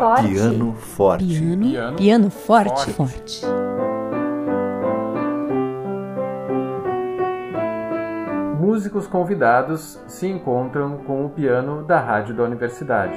forte. 0.00 0.28
Piano 0.28 0.72
forte. 0.74 1.26
Piano, 1.26 1.62
Piano 1.68 1.96
piano 1.96 2.30
forte. 2.30 2.90
forte. 2.92 3.40
forte. 3.40 3.46
Músicos 8.58 9.06
convidados 9.06 10.00
se 10.06 10.26
encontram 10.28 10.98
com 10.98 11.26
o 11.26 11.28
piano 11.28 11.82
da 11.82 11.98
rádio 12.00 12.34
da 12.34 12.44
universidade. 12.44 13.16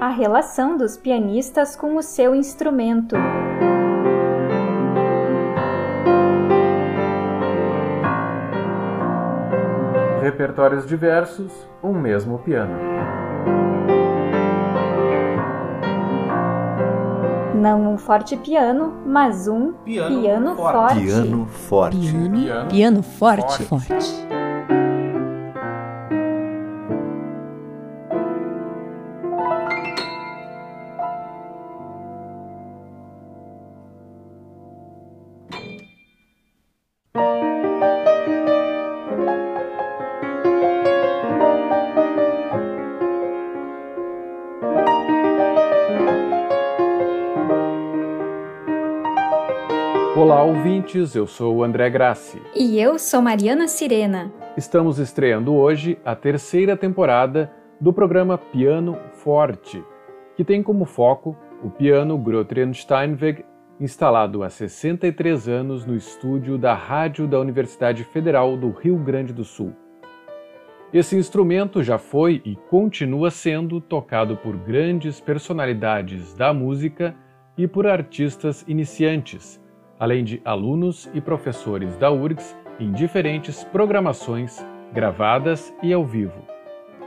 A 0.00 0.10
relação 0.10 0.76
dos 0.76 0.96
pianistas 0.96 1.74
com 1.74 1.96
o 1.96 2.02
seu 2.02 2.34
instrumento. 2.34 3.16
Repertórios 10.20 10.86
diversos, 10.86 11.52
um 11.82 11.92
mesmo 11.92 12.38
piano. 12.38 12.93
Não 17.54 17.94
um 17.94 17.96
forte 17.96 18.36
piano, 18.36 18.92
mas 19.06 19.48
um 19.48 19.72
Piano 19.84 20.20
piano, 20.20 20.54
forte. 20.54 20.76
forte. 20.76 21.00
Piano 21.00 21.46
forte. 21.46 21.96
Piano, 21.98 22.68
Piano 22.68 23.02
forte. 23.02 23.62
forte. 23.64 24.33
Ouvintes, 50.84 51.14
eu 51.14 51.26
sou 51.26 51.56
o 51.56 51.64
André 51.64 51.88
Grassi. 51.88 52.40
E 52.54 52.78
eu 52.78 52.98
sou 52.98 53.22
Mariana 53.22 53.66
Sirena. 53.66 54.30
Estamos 54.56 54.98
estreando 54.98 55.54
hoje 55.54 55.98
a 56.04 56.14
terceira 56.14 56.76
temporada 56.76 57.50
do 57.80 57.92
programa 57.92 58.36
Piano 58.36 58.98
Forte, 59.12 59.82
que 60.36 60.44
tem 60.44 60.62
como 60.62 60.84
foco 60.84 61.36
o 61.62 61.70
piano 61.70 62.18
Grotrian 62.18 62.72
Steinweg, 62.72 63.44
instalado 63.80 64.42
há 64.42 64.50
63 64.50 65.48
anos 65.48 65.86
no 65.86 65.96
estúdio 65.96 66.58
da 66.58 66.74
Rádio 66.74 67.26
da 67.26 67.40
Universidade 67.40 68.04
Federal 68.04 68.54
do 68.56 68.70
Rio 68.70 68.98
Grande 68.98 69.32
do 69.32 69.44
Sul. 69.44 69.72
Esse 70.92 71.16
instrumento 71.16 71.82
já 71.82 71.96
foi 71.98 72.42
e 72.44 72.56
continua 72.68 73.30
sendo 73.30 73.80
tocado 73.80 74.36
por 74.36 74.54
grandes 74.56 75.18
personalidades 75.18 76.34
da 76.34 76.52
música 76.52 77.16
e 77.56 77.66
por 77.66 77.86
artistas 77.86 78.64
iniciantes, 78.68 79.60
além 79.98 80.24
de 80.24 80.40
alunos 80.44 81.08
e 81.14 81.20
professores 81.20 81.96
da 81.96 82.10
URGS 82.10 82.56
em 82.78 82.92
diferentes 82.92 83.62
programações 83.64 84.64
gravadas 84.92 85.72
e 85.82 85.92
ao 85.92 86.04
vivo. 86.04 86.54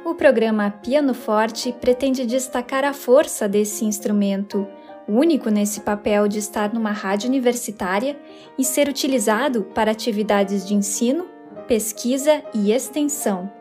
O 0.05 0.15
programa 0.15 0.71
Piano 0.71 1.13
Forte 1.13 1.73
pretende 1.73 2.25
destacar 2.25 2.85
a 2.85 2.93
força 2.93 3.47
desse 3.47 3.83
instrumento, 3.83 4.65
único 5.07 5.49
nesse 5.49 5.81
papel 5.81 6.27
de 6.27 6.39
estar 6.39 6.73
numa 6.73 6.91
rádio 6.91 7.29
universitária 7.29 8.17
e 8.57 8.63
ser 8.63 8.87
utilizado 8.87 9.63
para 9.75 9.91
atividades 9.91 10.65
de 10.65 10.73
ensino, 10.73 11.27
pesquisa 11.67 12.41
e 12.53 12.71
extensão. 12.71 13.51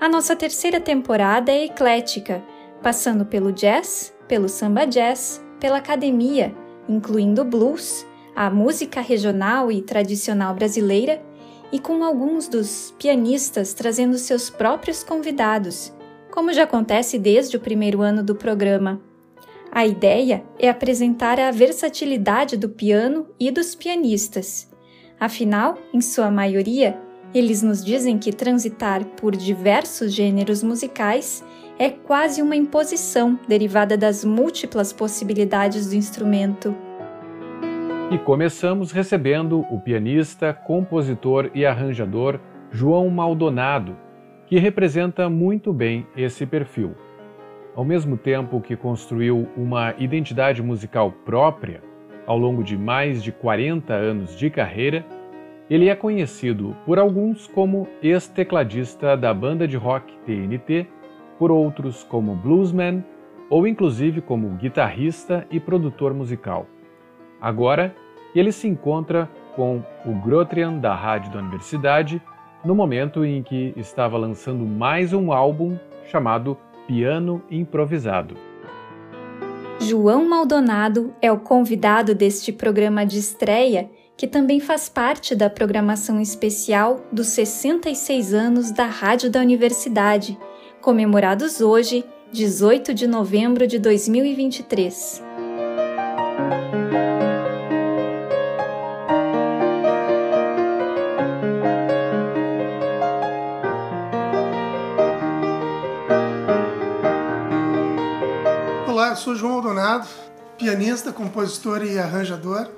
A 0.00 0.08
nossa 0.08 0.36
terceira 0.36 0.78
temporada 0.78 1.50
é 1.50 1.64
eclética, 1.64 2.44
passando 2.82 3.24
pelo 3.24 3.50
jazz, 3.50 4.14
pelo 4.28 4.48
samba 4.48 4.84
jazz, 4.84 5.44
pela 5.58 5.78
academia, 5.78 6.54
incluindo 6.88 7.44
blues, 7.44 8.05
a 8.36 8.50
música 8.50 9.00
regional 9.00 9.72
e 9.72 9.80
tradicional 9.80 10.54
brasileira 10.54 11.22
e 11.72 11.78
com 11.78 12.04
alguns 12.04 12.46
dos 12.46 12.94
pianistas 12.98 13.72
trazendo 13.72 14.18
seus 14.18 14.50
próprios 14.50 15.02
convidados, 15.02 15.90
como 16.30 16.52
já 16.52 16.64
acontece 16.64 17.18
desde 17.18 17.56
o 17.56 17.60
primeiro 17.60 18.02
ano 18.02 18.22
do 18.22 18.34
programa. 18.34 19.00
A 19.72 19.86
ideia 19.86 20.44
é 20.58 20.68
apresentar 20.68 21.40
a 21.40 21.50
versatilidade 21.50 22.58
do 22.58 22.68
piano 22.68 23.26
e 23.40 23.50
dos 23.50 23.74
pianistas. 23.74 24.70
Afinal, 25.18 25.78
em 25.94 26.02
sua 26.02 26.30
maioria, 26.30 27.00
eles 27.34 27.62
nos 27.62 27.82
dizem 27.82 28.18
que 28.18 28.32
transitar 28.32 29.04
por 29.16 29.34
diversos 29.34 30.12
gêneros 30.12 30.62
musicais 30.62 31.42
é 31.78 31.88
quase 31.90 32.42
uma 32.42 32.54
imposição 32.54 33.38
derivada 33.48 33.96
das 33.96 34.24
múltiplas 34.24 34.92
possibilidades 34.92 35.88
do 35.88 35.94
instrumento. 35.94 36.85
E 38.08 38.18
começamos 38.18 38.92
recebendo 38.92 39.66
o 39.68 39.80
pianista, 39.80 40.54
compositor 40.54 41.50
e 41.52 41.66
arranjador 41.66 42.38
João 42.70 43.10
Maldonado, 43.10 43.96
que 44.46 44.60
representa 44.60 45.28
muito 45.28 45.72
bem 45.72 46.06
esse 46.16 46.46
perfil. 46.46 46.94
Ao 47.74 47.84
mesmo 47.84 48.16
tempo 48.16 48.60
que 48.60 48.76
construiu 48.76 49.48
uma 49.56 49.92
identidade 49.98 50.62
musical 50.62 51.10
própria 51.24 51.82
ao 52.24 52.38
longo 52.38 52.62
de 52.62 52.78
mais 52.78 53.24
de 53.24 53.32
40 53.32 53.92
anos 53.92 54.38
de 54.38 54.50
carreira, 54.50 55.04
ele 55.68 55.88
é 55.88 55.94
conhecido 55.96 56.76
por 56.86 57.00
alguns 57.00 57.48
como 57.48 57.88
ex-tecladista 58.00 59.16
da 59.16 59.34
banda 59.34 59.66
de 59.66 59.76
rock 59.76 60.16
TNT, 60.24 60.86
por 61.40 61.50
outros 61.50 62.04
como 62.04 62.36
bluesman 62.36 63.02
ou 63.50 63.66
inclusive 63.66 64.20
como 64.20 64.50
guitarrista 64.50 65.44
e 65.50 65.58
produtor 65.58 66.14
musical. 66.14 66.68
Agora, 67.40 67.94
ele 68.34 68.52
se 68.52 68.66
encontra 68.66 69.28
com 69.54 69.82
o 70.04 70.12
Grotrian 70.22 70.74
da 70.74 70.94
rádio 70.94 71.32
da 71.32 71.38
universidade 71.38 72.20
no 72.64 72.74
momento 72.74 73.24
em 73.24 73.42
que 73.42 73.72
estava 73.76 74.18
lançando 74.18 74.66
mais 74.66 75.12
um 75.12 75.32
álbum 75.32 75.78
chamado 76.10 76.56
Piano 76.86 77.42
Improvisado. 77.50 78.36
João 79.80 80.28
Maldonado 80.28 81.14
é 81.20 81.30
o 81.30 81.38
convidado 81.38 82.14
deste 82.14 82.52
programa 82.52 83.04
de 83.04 83.18
estreia, 83.18 83.90
que 84.16 84.26
também 84.26 84.58
faz 84.58 84.88
parte 84.88 85.34
da 85.34 85.50
programação 85.50 86.20
especial 86.20 87.00
dos 87.12 87.28
66 87.28 88.32
anos 88.32 88.70
da 88.70 88.86
Rádio 88.86 89.30
da 89.30 89.40
Universidade, 89.40 90.38
comemorados 90.80 91.60
hoje, 91.60 92.04
18 92.32 92.94
de 92.94 93.06
novembro 93.06 93.66
de 93.66 93.78
2023. 93.78 95.22
Sou 109.16 109.34
João 109.34 109.54
Maldonado, 109.54 110.06
pianista, 110.58 111.12
compositor 111.12 111.82
e 111.82 111.98
arranjador. 111.98 112.68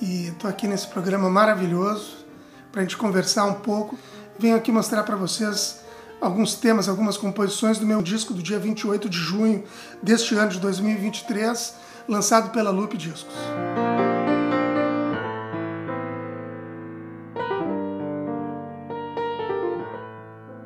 E 0.00 0.28
estou 0.28 0.48
aqui 0.48 0.66
nesse 0.66 0.86
programa 0.86 1.28
maravilhoso 1.28 2.24
para 2.70 2.80
a 2.80 2.84
gente 2.84 2.96
conversar 2.96 3.44
um 3.44 3.54
pouco. 3.54 3.98
Venho 4.38 4.56
aqui 4.56 4.70
mostrar 4.70 5.02
para 5.02 5.16
vocês 5.16 5.80
alguns 6.20 6.54
temas, 6.54 6.88
algumas 6.88 7.16
composições 7.16 7.78
do 7.78 7.86
meu 7.86 8.00
disco 8.00 8.32
do 8.32 8.42
dia 8.42 8.58
28 8.58 9.08
de 9.08 9.18
junho 9.18 9.64
deste 10.02 10.34
ano 10.36 10.50
de 10.50 10.60
2023, 10.60 11.74
lançado 12.08 12.50
pela 12.50 12.70
Loop 12.70 12.96
Discos. 12.96 13.34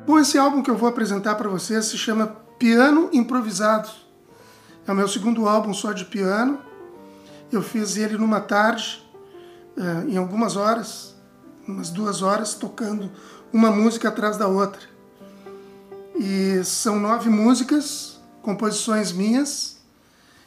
Bom, 0.05 0.19
esse 0.19 0.37
álbum 0.37 0.61
que 0.61 0.69
eu 0.69 0.77
vou 0.77 0.87
apresentar 0.87 1.35
para 1.35 1.49
vocês 1.49 1.85
se 1.85 1.97
chama 1.97 2.27
Piano 2.57 3.09
Improvisado. 3.11 4.06
É 4.87 4.91
o 4.91 4.95
meu 4.95 5.07
segundo 5.09 5.49
álbum 5.49 5.73
só 5.73 5.91
de 5.91 6.05
piano. 6.05 6.59
Eu 7.51 7.61
fiz 7.61 7.97
ele 7.97 8.17
numa 8.17 8.39
tarde, 8.39 9.05
eh, 9.75 10.11
em 10.11 10.17
algumas 10.17 10.55
horas, 10.55 11.13
umas 11.67 11.89
duas 11.89 12.21
horas, 12.21 12.53
tocando 12.53 13.11
uma 13.51 13.69
música 13.69 14.07
atrás 14.07 14.37
da 14.37 14.47
outra. 14.47 14.79
E 16.15 16.63
são 16.63 16.97
nove 16.99 17.29
músicas, 17.29 18.17
composições 18.41 19.11
minhas, 19.11 19.77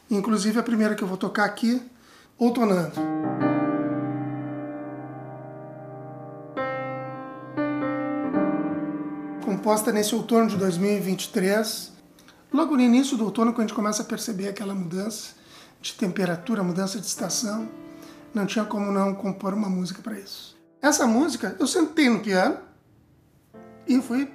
inclusive 0.09 0.59
a 0.59 0.63
primeira 0.63 0.95
que 0.95 1.03
eu 1.03 1.07
vou 1.07 1.17
tocar 1.17 1.45
aqui, 1.45 1.79
Outonando. 2.35 2.95
Composta 9.45 9.91
nesse 9.91 10.15
outono 10.15 10.47
de 10.47 10.57
2023, 10.57 11.90
logo 12.51 12.75
no 12.75 12.81
início 12.81 13.17
do 13.17 13.25
outono, 13.25 13.53
quando 13.53 13.59
a 13.59 13.67
gente 13.67 13.75
começa 13.75 14.01
a 14.01 14.05
perceber 14.05 14.49
aquela 14.49 14.75
mudança 14.75 15.35
de 15.81 15.93
temperatura, 15.93 16.63
mudança 16.63 16.99
de 16.99 17.05
estação, 17.05 17.67
não 18.33 18.45
tinha 18.45 18.65
como 18.65 18.91
não 18.91 19.15
compor 19.15 19.53
uma 19.53 19.69
música 19.69 20.01
para 20.01 20.19
isso. 20.19 20.57
Essa 20.81 21.05
música, 21.05 21.55
eu 21.59 21.67
sentei 21.67 22.09
no 22.09 22.19
piano 22.19 22.57
e 23.87 24.01
fui 24.01 24.31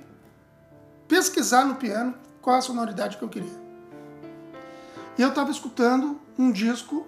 pesquisar 1.09 1.65
no 1.65 1.77
piano 1.77 2.15
qual 2.41 2.57
a 2.57 2.61
sonoridade 2.61 3.17
que 3.17 3.23
eu 3.23 3.29
queria. 3.29 3.67
E 5.19 5.23
eu 5.23 5.31
estava 5.31 5.51
escutando 5.51 6.21
um 6.39 6.53
disco, 6.53 7.07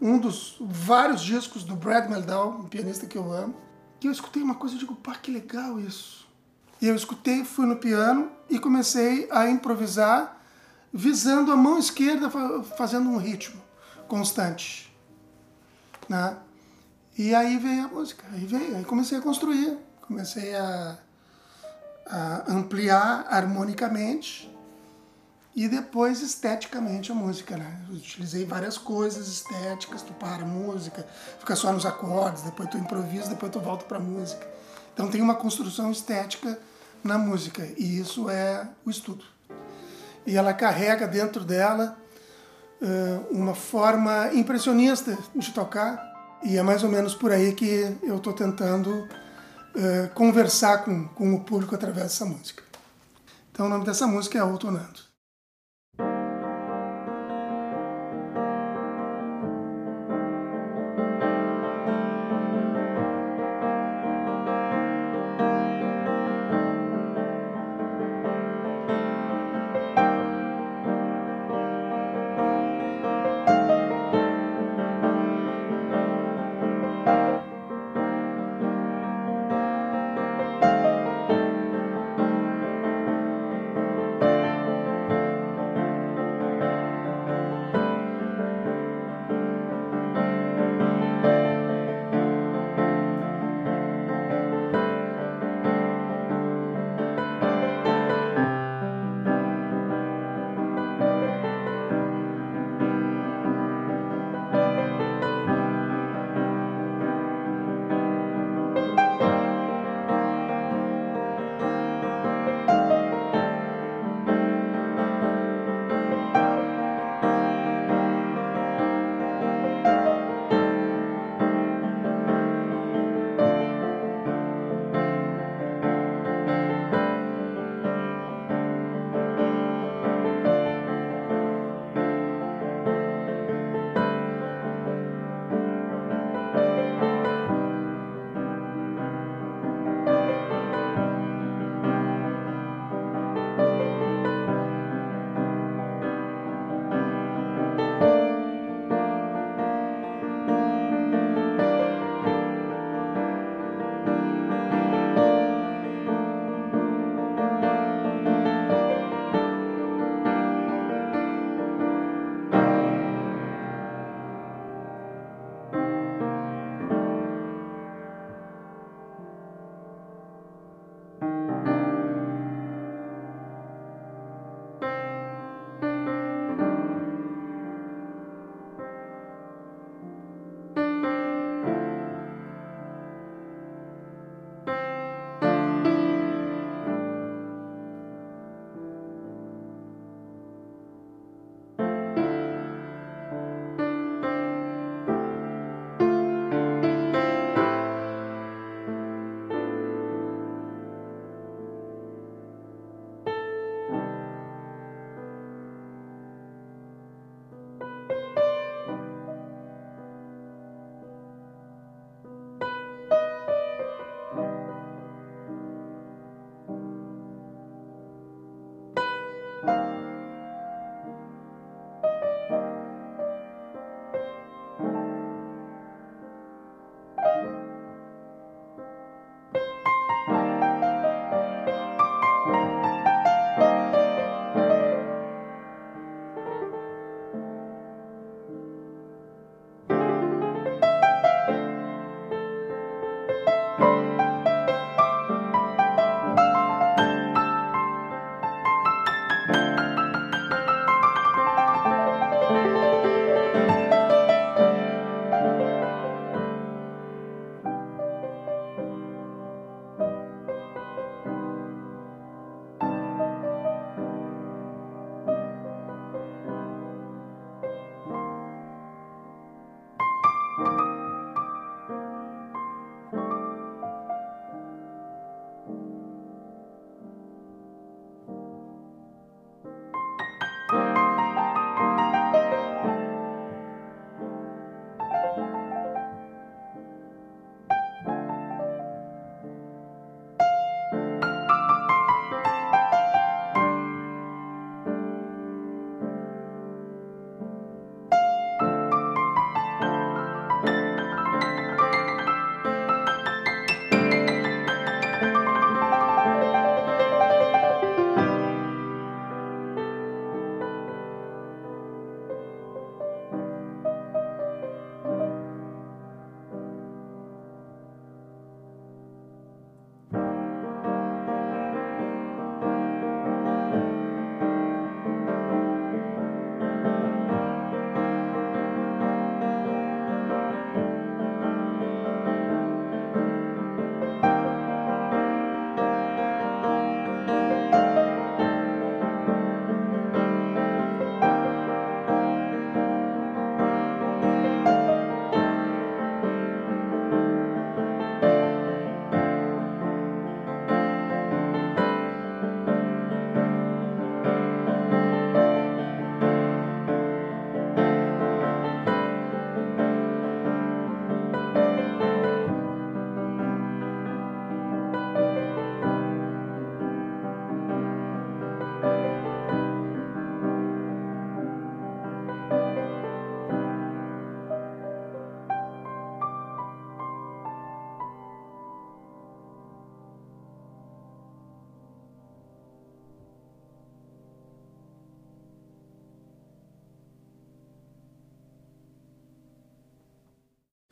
um 0.00 0.18
dos 0.18 0.56
vários 0.60 1.20
discos 1.20 1.62
do 1.62 1.76
Brad 1.76 2.08
Meldau, 2.08 2.60
um 2.60 2.64
pianista 2.64 3.06
que 3.06 3.18
eu 3.18 3.32
amo, 3.32 3.54
e 4.00 4.06
eu 4.06 4.12
escutei 4.12 4.42
uma 4.42 4.54
coisa 4.54 4.74
e 4.74 4.78
digo, 4.78 4.94
pá, 4.96 5.14
que 5.14 5.30
legal 5.30 5.78
isso. 5.78 6.25
E 6.80 6.88
eu 6.88 6.94
escutei, 6.94 7.44
fui 7.44 7.66
no 7.66 7.76
piano 7.76 8.30
e 8.48 8.58
comecei 8.58 9.28
a 9.30 9.48
improvisar, 9.48 10.40
visando 10.92 11.52
a 11.52 11.56
mão 11.56 11.78
esquerda, 11.78 12.30
fazendo 12.76 13.08
um 13.08 13.16
ritmo 13.16 13.60
constante. 14.08 14.94
Né? 16.08 16.36
E 17.18 17.34
aí 17.34 17.56
veio 17.58 17.84
a 17.84 17.88
música, 17.88 18.24
aí 18.32 18.44
veio, 18.44 18.76
aí 18.76 18.84
comecei 18.84 19.18
a 19.18 19.22
construir, 19.22 19.78
comecei 20.02 20.54
a, 20.54 20.98
a 22.06 22.52
ampliar 22.52 23.26
harmonicamente 23.28 24.54
e 25.54 25.66
depois 25.66 26.20
esteticamente 26.20 27.10
a 27.10 27.14
música, 27.14 27.56
né? 27.56 27.80
Utilizei 27.90 28.44
várias 28.44 28.76
coisas 28.76 29.26
estéticas, 29.26 30.02
tu 30.02 30.12
para 30.12 30.42
a 30.42 30.46
música, 30.46 31.06
fica 31.38 31.56
só 31.56 31.72
nos 31.72 31.86
acordes, 31.86 32.42
depois 32.42 32.68
tu 32.68 32.76
improvisa, 32.76 33.30
depois 33.30 33.50
tu 33.50 33.58
volta 33.58 33.86
para 33.86 33.96
a 33.96 34.00
música. 34.00 34.46
Então 34.96 35.08
tem 35.08 35.20
uma 35.20 35.34
construção 35.34 35.92
estética 35.92 36.58
na 37.04 37.18
música 37.18 37.68
e 37.76 38.00
isso 38.00 38.30
é 38.30 38.66
o 38.82 38.88
estudo. 38.88 39.22
E 40.26 40.34
ela 40.34 40.54
carrega 40.54 41.06
dentro 41.06 41.44
dela 41.44 41.98
uh, 42.80 43.26
uma 43.30 43.54
forma 43.54 44.30
impressionista 44.32 45.16
de 45.34 45.52
tocar 45.52 46.40
e 46.42 46.56
é 46.56 46.62
mais 46.62 46.82
ou 46.82 46.88
menos 46.88 47.14
por 47.14 47.30
aí 47.30 47.52
que 47.52 47.94
eu 48.02 48.16
estou 48.16 48.32
tentando 48.32 48.90
uh, 48.90 50.08
conversar 50.14 50.78
com, 50.82 51.06
com 51.08 51.34
o 51.34 51.40
público 51.40 51.74
através 51.74 52.06
dessa 52.06 52.24
música. 52.24 52.62
Então 53.52 53.66
o 53.66 53.68
nome 53.68 53.84
dessa 53.84 54.06
música 54.06 54.38
é 54.38 54.42
Outonando. 54.42 55.05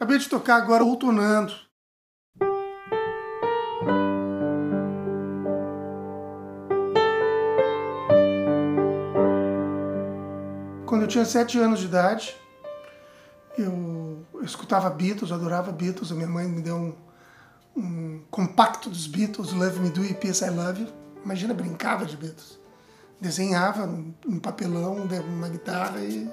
Acabei 0.05 0.19
de 0.19 0.29
tocar 0.29 0.57
agora 0.57 0.85
Outonando. 0.85 1.55
Quando 10.85 11.05
eu 11.05 11.09
tinha 11.09 11.25
sete 11.25 11.59
anos 11.59 11.81
de 11.81 11.87
idade, 11.87 12.37
eu, 13.57 14.23
escutava 14.43 14.91
Beatles, 14.91 15.33
adorava 15.33 15.73
Beatles. 15.73 16.13
A 16.13 16.15
minha 16.15 16.29
mãe 16.29 16.47
me 16.47 16.61
deu 16.61 16.77
um, 16.77 16.95
um 17.75 18.21
compacto 18.31 18.91
dos 18.91 19.07
Beatles, 19.07 19.55
Love 19.55 19.81
Me 19.81 19.89
Do 19.89 20.05
e 20.05 20.13
Peace 20.13 20.45
I 20.45 20.51
Love 20.51 20.83
You. 20.83 20.89
Imagina, 21.25 21.55
brincava 21.55 22.05
de 22.05 22.15
Beatles. 22.15 22.59
Desenhava 23.19 23.87
um 24.27 24.39
papelão, 24.39 25.09
uma 25.27 25.49
guitarra 25.49 25.99
e 26.01 26.31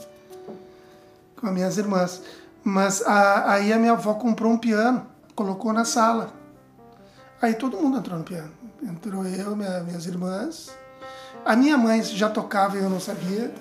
com 1.38 1.48
as 1.48 1.54
minhas 1.54 1.78
irmãs. 1.78 2.22
Mas 2.64 3.02
a, 3.02 3.54
aí 3.54 3.74
a 3.74 3.78
minha 3.78 3.94
avó 3.94 4.14
comprou 4.14 4.52
um 4.52 4.58
piano, 4.58 5.06
colocou 5.36 5.74
na 5.74 5.84
sala. 5.84 6.32
Aí 7.42 7.56
todo 7.56 7.78
mundo 7.78 7.98
entrou 7.98 8.18
no 8.18 8.24
piano. 8.24 8.52
Entrou 8.84 9.26
eu, 9.26 9.56
minha, 9.56 9.80
minhas 9.82 10.06
irmãs. 10.06 10.72
A 11.44 11.56
minha 11.56 11.78
mãe 11.78 12.04
já 12.04 12.30
tocava 12.30 12.78
e 12.78 12.82
eu 12.82 12.90
não 12.90 13.00
sabia. 13.00 13.54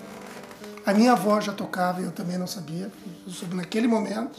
A 0.85 0.93
minha 0.93 1.13
avó 1.13 1.41
já 1.41 1.53
tocava 1.53 2.01
e 2.01 2.05
eu 2.05 2.13
também 2.13 2.37
não 2.37 2.47
sabia. 2.47 2.91
Eu 3.27 3.33
soube 3.33 3.55
naquele 3.55 3.89
momento. 3.89 4.39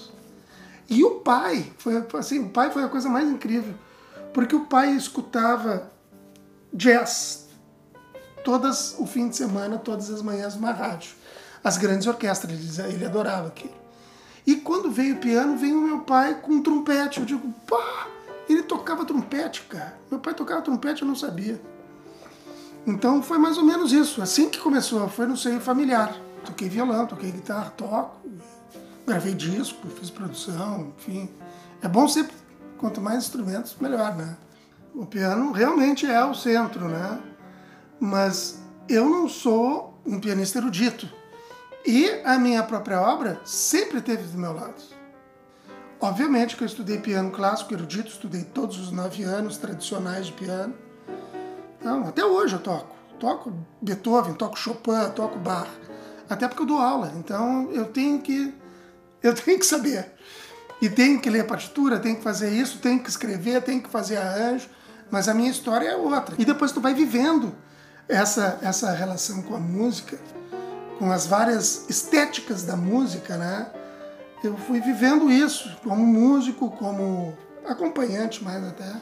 E 0.89 1.03
o 1.03 1.21
pai, 1.21 1.71
foi 1.77 2.05
assim, 2.19 2.45
o 2.45 2.49
pai 2.49 2.69
foi 2.69 2.83
a 2.83 2.89
coisa 2.89 3.09
mais 3.09 3.27
incrível. 3.27 3.73
Porque 4.33 4.55
o 4.55 4.65
pai 4.65 4.91
escutava 4.91 5.89
jazz 6.73 7.47
todas 8.43 8.95
o 8.99 9.05
fim 9.05 9.29
de 9.29 9.35
semana, 9.35 9.77
todas 9.77 10.09
as 10.09 10.21
manhãs 10.21 10.55
numa 10.55 10.71
rádio. 10.71 11.11
As 11.63 11.77
grandes 11.77 12.07
orquestras, 12.07 12.79
ele 12.79 13.05
adorava 13.05 13.47
aquilo. 13.47 13.80
E 14.45 14.55
quando 14.55 14.91
veio 14.91 15.15
o 15.15 15.19
piano, 15.19 15.57
veio 15.57 15.77
o 15.77 15.81
meu 15.81 15.99
pai 15.99 16.39
com 16.41 16.53
um 16.53 16.63
trompete. 16.63 17.19
Eu 17.19 17.25
digo, 17.25 17.53
pá, 17.67 18.07
ele 18.49 18.63
tocava 18.63 19.05
trompete, 19.05 19.61
cara. 19.63 19.97
Meu 20.09 20.19
pai 20.19 20.33
tocava 20.33 20.61
trompete, 20.61 21.01
eu 21.01 21.07
não 21.07 21.15
sabia. 21.15 21.61
Então 22.85 23.21
foi 23.21 23.37
mais 23.37 23.57
ou 23.57 23.63
menos 23.63 23.91
isso. 23.91 24.21
Assim 24.21 24.49
que 24.49 24.59
começou, 24.59 25.07
foi 25.07 25.25
no 25.27 25.37
seio 25.37 25.59
familiar. 25.59 26.15
Toquei 26.45 26.67
violão, 26.67 27.05
toquei 27.05 27.31
guitarra, 27.31 27.69
toco, 27.77 28.15
gravei 29.05 29.33
disco, 29.35 29.87
fiz 29.89 30.09
produção, 30.09 30.91
enfim. 30.97 31.29
É 31.81 31.87
bom 31.87 32.07
sempre, 32.07 32.35
quanto 32.77 32.99
mais 32.99 33.19
instrumentos, 33.19 33.75
melhor, 33.79 34.15
né? 34.15 34.35
O 34.93 35.05
piano 35.05 35.51
realmente 35.51 36.05
é 36.05 36.23
o 36.25 36.33
centro, 36.33 36.87
né? 36.87 37.19
Mas 37.99 38.59
eu 38.89 39.07
não 39.07 39.29
sou 39.29 39.99
um 40.05 40.19
pianista 40.19 40.57
erudito. 40.57 41.07
E 41.85 42.21
a 42.23 42.37
minha 42.37 42.61
própria 42.63 43.01
obra 43.01 43.41
sempre 43.43 43.97
esteve 43.97 44.23
do 44.23 44.37
meu 44.37 44.53
lado. 44.53 44.75
Obviamente 45.99 46.55
que 46.55 46.63
eu 46.63 46.67
estudei 46.67 46.97
piano 46.99 47.31
clássico, 47.31 47.73
erudito, 47.73 48.09
estudei 48.09 48.43
todos 48.43 48.79
os 48.79 48.91
nove 48.91 49.23
anos 49.23 49.57
tradicionais 49.57 50.27
de 50.27 50.33
piano. 50.33 50.73
Então, 51.79 52.07
até 52.07 52.23
hoje 52.23 52.55
eu 52.55 52.59
toco. 52.59 52.95
Toco 53.19 53.53
Beethoven, 53.79 54.33
toco 54.33 54.57
Chopin, 54.57 55.11
toco 55.15 55.37
Bach. 55.37 55.69
Até 56.27 56.47
porque 56.47 56.63
eu 56.63 56.67
dou 56.67 56.79
aula. 56.79 57.13
Então 57.17 57.69
eu 57.71 57.85
tenho 57.85 58.19
que 58.19 58.53
eu 59.21 59.35
tenho 59.35 59.59
que 59.59 59.65
saber. 59.65 60.11
E 60.81 60.89
tenho 60.89 61.19
que 61.19 61.29
ler 61.29 61.45
partitura, 61.45 61.99
tenho 61.99 62.15
que 62.15 62.23
fazer 62.23 62.49
isso, 62.49 62.79
tenho 62.79 62.99
que 62.99 63.09
escrever, 63.09 63.61
tenho 63.61 63.81
que 63.81 63.89
fazer 63.89 64.17
arranjo. 64.17 64.67
Mas 65.11 65.27
a 65.27 65.33
minha 65.33 65.51
história 65.51 65.89
é 65.89 65.95
outra. 65.95 66.35
E 66.39 66.45
depois 66.45 66.71
tu 66.71 66.81
vai 66.81 66.95
vivendo 66.95 67.53
essa, 68.07 68.57
essa 68.63 68.91
relação 68.91 69.43
com 69.43 69.55
a 69.55 69.59
música 69.59 70.17
com 71.01 71.11
as 71.11 71.25
várias 71.25 71.89
estéticas 71.89 72.61
da 72.61 72.77
música, 72.77 73.35
né? 73.35 73.71
Eu 74.43 74.55
fui 74.55 74.79
vivendo 74.79 75.31
isso 75.31 75.75
como 75.83 76.05
músico, 76.05 76.69
como 76.69 77.35
acompanhante 77.65 78.43
mais 78.43 78.63
até, 78.63 78.93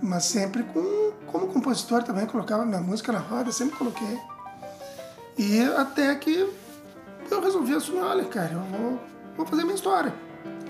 mas 0.00 0.24
sempre 0.24 0.62
com, 0.62 1.10
como 1.26 1.48
compositor 1.48 2.04
também 2.04 2.26
colocava 2.26 2.64
minha 2.64 2.80
música 2.80 3.10
na 3.10 3.18
roda, 3.18 3.50
sempre 3.50 3.76
coloquei. 3.76 4.20
E 5.36 5.62
até 5.76 6.14
que 6.14 6.48
eu 7.28 7.40
resolvi 7.40 7.74
assumir, 7.74 7.98
olha, 7.98 8.24
cara, 8.26 8.52
eu 8.52 8.60
vou, 8.60 9.00
vou 9.36 9.46
fazer 9.46 9.64
minha 9.64 9.74
história. 9.74 10.14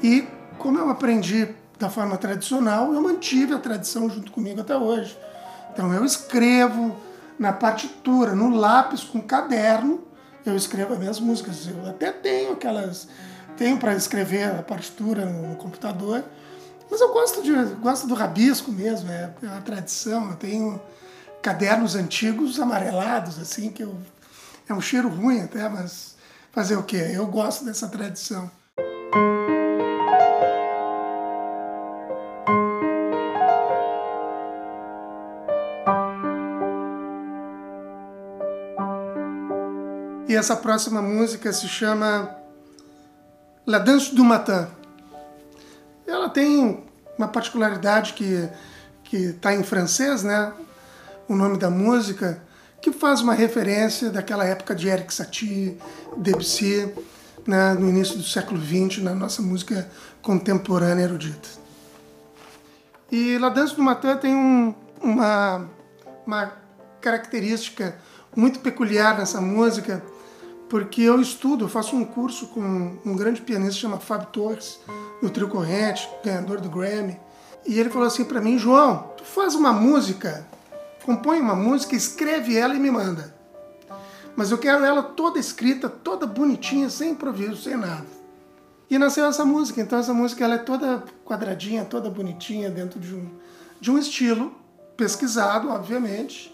E 0.02 0.26
como 0.56 0.78
eu 0.78 0.88
aprendi 0.88 1.54
da 1.78 1.90
forma 1.90 2.16
tradicional, 2.16 2.94
eu 2.94 3.02
mantive 3.02 3.52
a 3.52 3.58
tradição 3.58 4.08
junto 4.08 4.32
comigo 4.32 4.62
até 4.62 4.74
hoje. 4.74 5.18
Então 5.70 5.92
eu 5.92 6.02
escrevo 6.02 6.96
na 7.38 7.52
partitura, 7.52 8.34
no 8.34 8.56
lápis, 8.56 9.04
com 9.04 9.20
caderno, 9.20 10.13
eu 10.44 10.56
escrevo 10.56 10.92
as 10.92 10.98
minhas 10.98 11.20
músicas. 11.20 11.66
Eu 11.66 11.88
até 11.88 12.12
tenho 12.12 12.52
aquelas. 12.52 13.08
Tenho 13.56 13.78
para 13.78 13.94
escrever 13.94 14.50
a 14.50 14.62
partitura 14.62 15.24
no 15.24 15.54
computador, 15.54 16.24
mas 16.90 17.00
eu 17.00 17.12
gosto, 17.12 17.40
de, 17.40 17.52
gosto 17.76 18.06
do 18.06 18.14
rabisco 18.14 18.72
mesmo, 18.72 19.10
é, 19.10 19.32
é 19.42 19.46
uma 19.46 19.60
tradição. 19.60 20.30
Eu 20.30 20.36
tenho 20.36 20.80
cadernos 21.40 21.94
antigos 21.94 22.58
amarelados, 22.58 23.38
assim, 23.38 23.70
que 23.70 23.84
eu, 23.84 23.96
é 24.68 24.74
um 24.74 24.80
cheiro 24.80 25.08
ruim 25.08 25.42
até, 25.42 25.68
mas 25.68 26.16
fazer 26.50 26.76
o 26.76 26.82
quê? 26.82 27.10
Eu 27.12 27.26
gosto 27.26 27.64
dessa 27.64 27.86
tradição. 27.86 28.50
E 40.34 40.36
essa 40.36 40.56
próxima 40.56 41.00
música 41.00 41.52
se 41.52 41.68
chama 41.68 42.36
La 43.64 43.78
Danse 43.78 44.12
du 44.12 44.24
Matin. 44.24 44.66
Ela 46.04 46.28
tem 46.28 46.82
uma 47.16 47.28
particularidade 47.28 48.14
que 48.14 48.48
que 49.04 49.16
está 49.16 49.54
em 49.54 49.62
francês, 49.62 50.24
né? 50.24 50.52
O 51.28 51.36
nome 51.36 51.56
da 51.56 51.70
música 51.70 52.42
que 52.82 52.90
faz 52.90 53.20
uma 53.20 53.32
referência 53.32 54.10
daquela 54.10 54.44
época 54.44 54.74
de 54.74 54.88
Eric 54.88 55.14
Satie, 55.14 55.78
Debussy, 56.16 56.92
né? 57.46 57.74
no 57.74 57.88
início 57.88 58.16
do 58.16 58.24
século 58.24 58.60
XX, 58.60 59.04
na 59.04 59.14
nossa 59.14 59.40
música 59.40 59.88
contemporânea 60.20 61.04
erudita. 61.04 61.48
E 63.08 63.38
La 63.38 63.50
Danse 63.50 63.76
du 63.76 63.84
Matin 63.84 64.16
tem 64.16 64.34
um, 64.34 64.74
uma, 65.00 65.70
uma 66.26 66.52
característica 67.00 67.96
muito 68.34 68.58
peculiar 68.58 69.16
nessa 69.16 69.40
música, 69.40 70.02
porque 70.68 71.02
eu 71.02 71.20
estudo, 71.20 71.64
eu 71.64 71.68
faço 71.68 71.94
um 71.96 72.04
curso 72.04 72.48
com 72.48 72.98
um 73.04 73.16
grande 73.16 73.42
pianista 73.42 73.80
chamado 73.80 74.00
Fábio 74.00 74.28
Torres, 74.28 74.80
do 75.22 75.30
Trio 75.30 75.48
Corrente, 75.48 76.08
ganhador 76.24 76.60
do 76.60 76.68
Grammy. 76.68 77.18
E 77.66 77.78
ele 77.78 77.90
falou 77.90 78.06
assim 78.06 78.24
para 78.24 78.40
mim, 78.40 78.58
João, 78.58 79.10
tu 79.16 79.24
faz 79.24 79.54
uma 79.54 79.72
música, 79.72 80.46
compõe 81.04 81.40
uma 81.40 81.54
música, 81.54 81.94
escreve 81.94 82.56
ela 82.56 82.74
e 82.74 82.78
me 82.78 82.90
manda. 82.90 83.34
Mas 84.36 84.50
eu 84.50 84.58
quero 84.58 84.84
ela 84.84 85.02
toda 85.02 85.38
escrita, 85.38 85.88
toda 85.88 86.26
bonitinha, 86.26 86.90
sem 86.90 87.10
improviso, 87.10 87.56
sem 87.56 87.76
nada. 87.76 88.06
E 88.90 88.98
nasceu 88.98 89.24
essa 89.26 89.44
música. 89.44 89.80
Então 89.80 89.98
essa 89.98 90.12
música 90.12 90.44
ela 90.44 90.54
é 90.54 90.58
toda 90.58 91.04
quadradinha, 91.24 91.84
toda 91.84 92.10
bonitinha, 92.10 92.70
dentro 92.70 92.98
de 92.98 93.14
um, 93.14 93.30
de 93.80 93.90
um 93.90 93.98
estilo 93.98 94.52
pesquisado, 94.96 95.70
obviamente, 95.70 96.53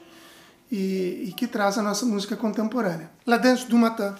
e, 0.71 1.27
e 1.29 1.33
que 1.37 1.47
traz 1.47 1.79
a 1.79 1.83
nossa 1.83 2.07
música 2.07 2.37
contemporânea. 2.37 3.11
La 3.27 3.37
Danse 3.37 3.67
du 3.67 3.77
Matin. 3.77 4.15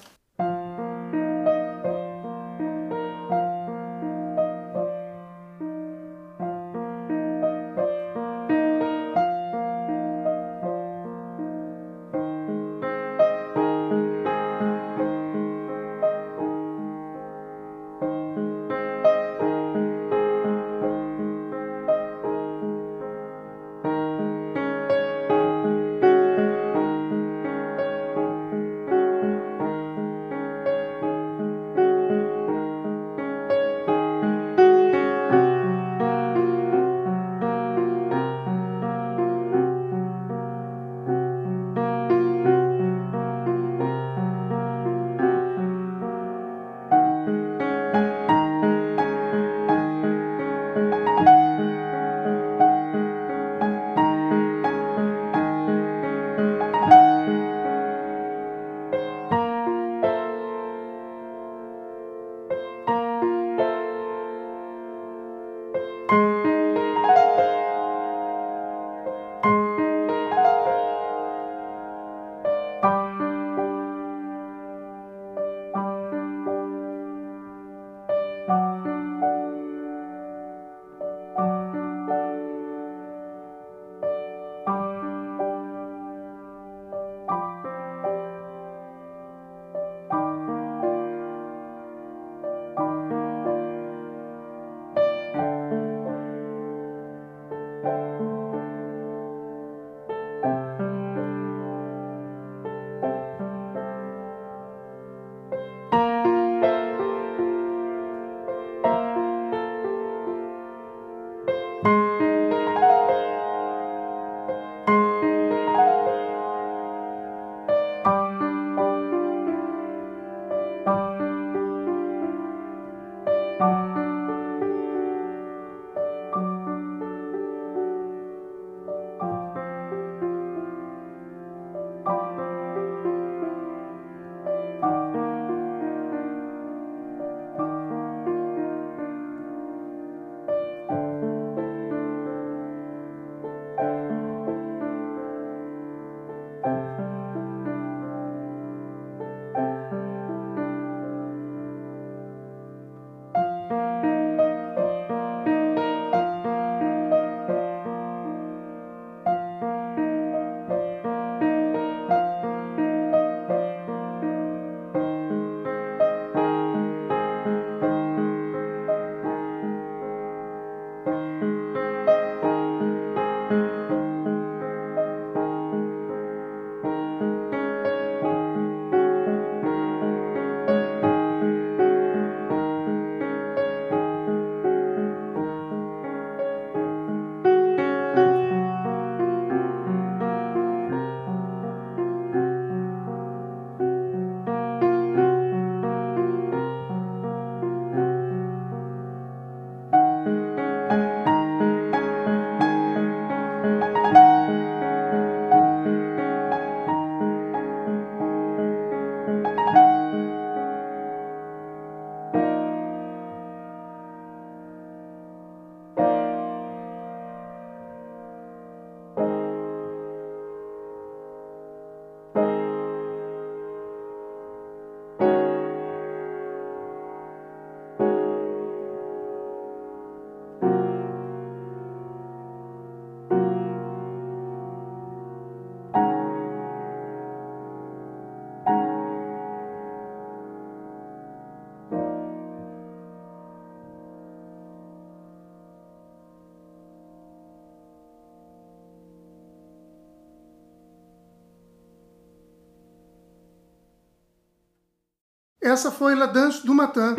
Essa 255.63 255.91
foi 255.91 256.15
La 256.15 256.25
Danse 256.25 256.65
du 256.67 256.73
Matin. 256.73 257.15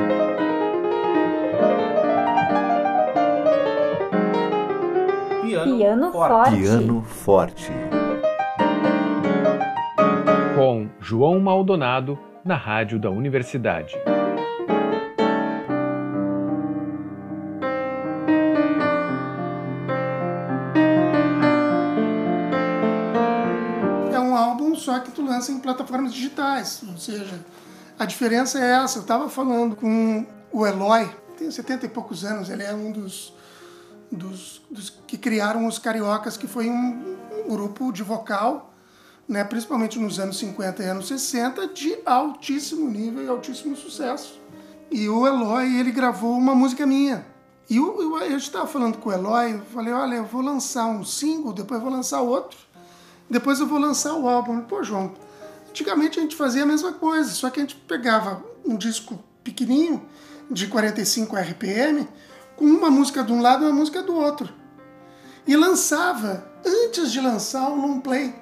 Piano, 5.44 5.78
Piano 5.78 6.12
forte. 6.12 6.58
Piano 6.58 7.04
forte. 7.04 7.72
Com 10.56 10.90
João 11.00 11.40
Maldonado 11.40 12.18
na 12.44 12.56
rádio 12.56 12.98
da 13.00 13.12
universidade. 13.12 13.96
É 24.12 24.20
um 24.20 24.36
álbum 24.36 24.74
só 24.76 24.98
que 25.00 25.12
tu 25.12 25.24
lança 25.24 25.52
em 25.52 25.60
plataformas 25.60 26.12
digitais, 26.12 26.82
ou 26.90 26.98
seja, 26.98 27.40
a 27.98 28.06
diferença 28.06 28.60
é 28.60 28.84
essa. 28.84 29.00
Eu 29.00 29.02
estava 29.04 29.30
falando 29.30 29.76
com 29.76 30.26
o 30.52 30.66
Eloy, 30.66 31.10
tem 31.38 31.50
70 31.50 31.86
e 31.86 31.90
poucos 31.90 32.24
anos, 32.24 32.50
ele 32.50 32.64
é 32.64 32.74
um 32.74 32.92
dos, 32.92 33.34
dos, 34.12 34.62
dos 34.70 34.90
que 35.08 35.18
criaram 35.18 35.66
os 35.66 35.80
Cariocas, 35.80 36.38
que 36.38 36.48
foi 36.48 36.70
um, 36.70 37.18
um, 37.46 37.50
grupo 37.50 37.92
de 37.92 38.04
vocal, 38.04 38.74
né, 39.28 39.44
principalmente 39.44 39.98
nos 39.98 40.20
anos 40.20 40.38
50 40.38 40.84
e 40.84 40.86
anos 40.88 41.08
60, 41.08 41.68
de 41.70 41.98
altíssimo 42.06 42.90
nível 42.90 43.24
e 43.24 43.28
altíssimo 43.28 43.76
sucesso. 43.76 44.40
E 44.92 45.08
o 45.08 45.26
Eloy, 45.26 45.80
ele 45.80 45.92
gravou 45.92 46.38
uma 46.38 46.54
música 46.54 46.86
minha. 46.86 47.26
E 47.70 47.78
eu, 47.78 48.22
eu, 48.22 48.38
estava 48.38 48.68
falando 48.68 48.98
com 48.98 49.10
o 49.10 49.14
Eloy, 49.14 49.54
eu 49.54 49.62
falei, 49.62 49.94
olha, 49.94 50.16
eu 50.16 50.26
vou 50.26 50.42
lançar 50.42 50.86
um 50.88 51.06
single, 51.06 51.54
depois 51.54 51.82
vou 51.82 51.90
lançar 51.90 52.20
outro, 52.22 52.58
depois 53.30 53.62
eu 53.62 53.68
vou 53.68 53.80
lançar 53.80 54.14
o 54.14 54.28
álbum. 54.28 54.60
Pô, 54.62 54.84
João, 54.84 55.14
Antigamente 55.72 56.20
a 56.20 56.22
gente 56.22 56.36
fazia 56.36 56.64
a 56.64 56.66
mesma 56.66 56.92
coisa, 56.92 57.30
só 57.32 57.50
que 57.50 57.58
a 57.58 57.64
gente 57.64 57.76
pegava 57.76 58.44
um 58.66 58.76
disco 58.76 59.18
pequenininho 59.42 60.06
de 60.50 60.68
45 60.68 61.34
RPM 61.34 62.10
com 62.58 62.66
uma 62.66 62.92
música 62.92 63.24
de 63.24 63.32
um 63.32 63.42
lado 63.42 63.64
e 63.64 63.68
uma 63.68 63.74
música 63.74 64.04
do 64.04 64.14
outro. 64.14 64.54
E 65.48 65.56
lançava 65.56 66.46
antes 66.66 67.10
de 67.10 67.22
lançar 67.22 67.70
o 67.70 67.76
long 67.76 68.02
play, 68.02 68.36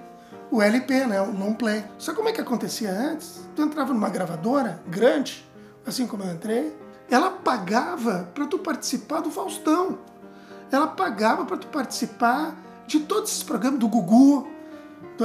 o 0.50 0.60
LP, 0.60 1.06
né, 1.06 1.22
o 1.22 1.32
long 1.32 1.54
play. 1.54 1.86
Só 2.00 2.16
como 2.16 2.30
é 2.30 2.32
que 2.32 2.42
acontecia 2.42 2.92
antes? 2.92 3.48
Tu 3.56 3.62
entrava 3.62 3.94
numa 3.94 4.10
gravadora 4.10 4.82
grande, 4.88 5.48
assim 5.86 6.08
como 6.08 6.24
eu 6.24 6.34
entrei, 6.34 6.76
ela 7.12 7.30
pagava 7.30 8.28
para 8.34 8.48
tu 8.48 8.58
participar 8.58 9.22
do 9.22 9.30
Faustão. 9.30 10.00
Ela 10.72 10.88
pagava 10.88 11.46
para 11.46 11.58
tu 11.58 11.68
participar 11.68 12.56
de 12.88 13.02
todos 13.02 13.30
esses 13.30 13.44
programas 13.44 13.80
do 13.80 13.88
Gugu, 13.88 14.48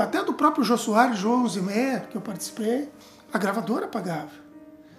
até 0.00 0.22
do 0.22 0.34
próprio 0.34 0.64
Jô 0.64 0.76
Soares, 0.76 1.18
João 1.18 1.48
Zimmer, 1.48 2.08
que 2.08 2.16
eu 2.16 2.20
participei, 2.20 2.88
a 3.32 3.38
gravadora 3.38 3.86
pagava. 3.86 4.30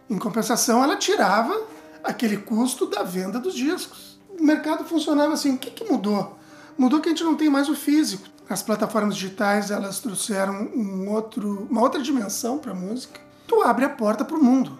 Em 0.09 0.17
compensação, 0.17 0.83
ela 0.83 0.95
tirava 0.95 1.59
aquele 2.03 2.37
custo 2.37 2.85
da 2.85 3.03
venda 3.03 3.39
dos 3.39 3.55
discos. 3.55 4.19
O 4.39 4.43
mercado 4.43 4.83
funcionava 4.83 5.33
assim. 5.33 5.55
O 5.55 5.57
que, 5.57 5.71
que 5.71 5.89
mudou? 5.89 6.37
Mudou 6.77 6.99
que 6.99 7.09
a 7.09 7.11
gente 7.11 7.23
não 7.23 7.35
tem 7.35 7.49
mais 7.49 7.69
o 7.69 7.75
físico. 7.75 8.27
As 8.47 8.61
plataformas 8.61 9.15
digitais 9.15 9.71
elas 9.71 9.99
trouxeram 9.99 10.69
um 10.75 11.09
outro, 11.09 11.67
uma 11.69 11.81
outra 11.81 12.01
dimensão 12.01 12.59
para 12.59 12.71
a 12.71 12.75
música. 12.75 13.19
Tu 13.47 13.61
abre 13.61 13.85
a 13.85 13.89
porta 13.89 14.23
para 14.23 14.37
o 14.37 14.43
mundo. 14.43 14.77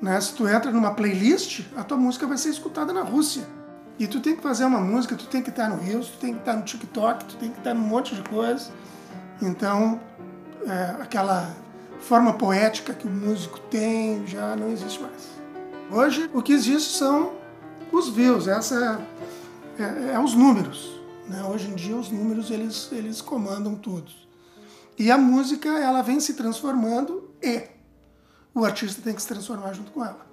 Né? 0.00 0.18
Se 0.20 0.34
tu 0.34 0.48
entra 0.48 0.70
numa 0.70 0.94
playlist, 0.94 1.66
a 1.76 1.84
tua 1.84 1.96
música 1.96 2.26
vai 2.26 2.38
ser 2.38 2.48
escutada 2.48 2.92
na 2.92 3.02
Rússia. 3.02 3.46
E 3.98 4.06
tu 4.06 4.18
tem 4.18 4.34
que 4.34 4.42
fazer 4.42 4.64
uma 4.64 4.80
música, 4.80 5.14
tu 5.14 5.26
tem 5.26 5.42
que 5.42 5.50
estar 5.50 5.68
no 5.68 5.76
Reels, 5.76 6.08
tu 6.08 6.18
tem 6.18 6.32
que 6.32 6.40
estar 6.40 6.54
no 6.54 6.62
TikTok, 6.62 7.24
tu 7.26 7.36
tem 7.36 7.50
que 7.50 7.58
estar 7.58 7.74
num 7.74 7.82
monte 7.82 8.14
de 8.14 8.22
coisa. 8.22 8.70
Então, 9.42 10.00
é, 10.66 11.02
aquela 11.02 11.54
forma 12.00 12.32
poética 12.34 12.92
que 12.92 13.06
o 13.06 13.10
músico 13.10 13.58
tem 13.58 14.26
já 14.26 14.54
não 14.56 14.70
existe 14.70 15.00
mais. 15.00 15.28
Hoje, 15.90 16.30
o 16.32 16.42
que 16.42 16.52
existe 16.52 16.96
são 16.96 17.32
os 17.90 18.08
views, 18.08 18.46
essa 18.46 19.00
é, 19.78 19.82
é, 19.82 20.14
é 20.14 20.20
os 20.20 20.34
números. 20.34 21.00
Né? 21.28 21.42
Hoje 21.44 21.68
em 21.68 21.74
dia, 21.74 21.96
os 21.96 22.10
números 22.10 22.50
eles, 22.50 22.88
eles 22.92 23.20
comandam 23.20 23.74
tudo. 23.74 24.10
E 24.98 25.10
a 25.10 25.16
música 25.16 25.68
ela 25.68 26.02
vem 26.02 26.20
se 26.20 26.34
transformando 26.34 27.30
e 27.42 27.62
o 28.54 28.64
artista 28.64 29.00
tem 29.00 29.14
que 29.14 29.22
se 29.22 29.28
transformar 29.28 29.72
junto 29.72 29.90
com 29.92 30.04
ela. 30.04 30.26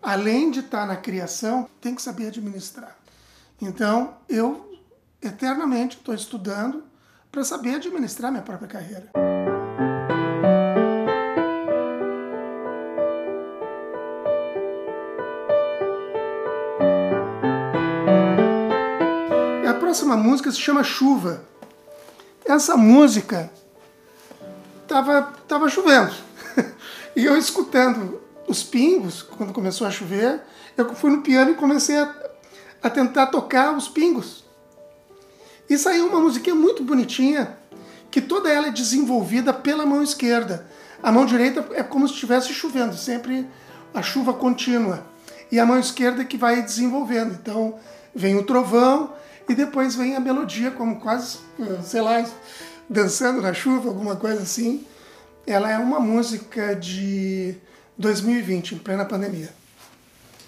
Além 0.00 0.50
de 0.50 0.60
estar 0.60 0.86
na 0.86 0.96
criação, 0.96 1.68
tem 1.80 1.94
que 1.94 2.00
saber 2.00 2.28
administrar. 2.28 2.96
Então, 3.60 4.14
eu 4.28 4.80
eternamente 5.20 5.96
estou 5.96 6.14
estudando 6.14 6.84
para 7.30 7.44
saber 7.44 7.76
administrar 7.76 8.30
minha 8.30 8.42
própria 8.42 8.68
carreira. 8.68 9.10
A 19.68 19.74
próxima 19.74 20.16
música 20.16 20.50
se 20.50 20.60
chama 20.60 20.82
Chuva. 20.82 21.42
Essa 22.44 22.76
música 22.76 23.50
tava, 24.86 25.22
tava 25.48 25.68
chovendo. 25.68 26.14
e 27.16 27.24
eu 27.24 27.36
escutando 27.36 28.20
os 28.46 28.62
pingos, 28.62 29.22
quando 29.22 29.52
começou 29.52 29.86
a 29.86 29.90
chover, 29.90 30.40
eu 30.76 30.94
fui 30.94 31.10
no 31.10 31.22
piano 31.22 31.50
e 31.50 31.54
comecei 31.54 31.98
a 31.98 32.26
a 32.86 32.90
tentar 32.90 33.26
tocar 33.26 33.76
os 33.76 33.88
pingos. 33.88 34.44
E 35.68 35.76
saiu 35.76 36.06
uma 36.06 36.20
musiquinha 36.20 36.54
muito 36.54 36.82
bonitinha, 36.84 37.56
que 38.10 38.20
toda 38.20 38.48
ela 38.48 38.68
é 38.68 38.70
desenvolvida 38.70 39.52
pela 39.52 39.84
mão 39.84 40.02
esquerda. 40.02 40.66
A 41.02 41.12
mão 41.12 41.26
direita 41.26 41.66
é 41.72 41.82
como 41.82 42.06
se 42.06 42.14
estivesse 42.14 42.52
chovendo, 42.52 42.96
sempre 42.96 43.46
a 43.92 44.02
chuva 44.02 44.32
contínua. 44.32 45.04
E 45.50 45.58
a 45.58 45.66
mão 45.66 45.78
esquerda 45.78 46.22
é 46.22 46.24
que 46.24 46.36
vai 46.36 46.62
desenvolvendo. 46.62 47.32
Então 47.34 47.78
vem 48.14 48.36
o 48.36 48.44
trovão 48.44 49.12
e 49.48 49.54
depois 49.54 49.94
vem 49.94 50.16
a 50.16 50.20
melodia, 50.20 50.70
como 50.70 51.00
quase, 51.00 51.38
sei 51.84 52.00
lá, 52.00 52.24
dançando 52.88 53.40
na 53.40 53.52
chuva, 53.52 53.88
alguma 53.88 54.16
coisa 54.16 54.42
assim. 54.42 54.84
Ela 55.46 55.70
é 55.70 55.78
uma 55.78 56.00
música 56.00 56.74
de 56.74 57.54
2020, 57.96 58.74
em 58.74 58.78
plena 58.78 59.04
pandemia. 59.04 59.50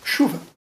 Chuva. 0.02 0.57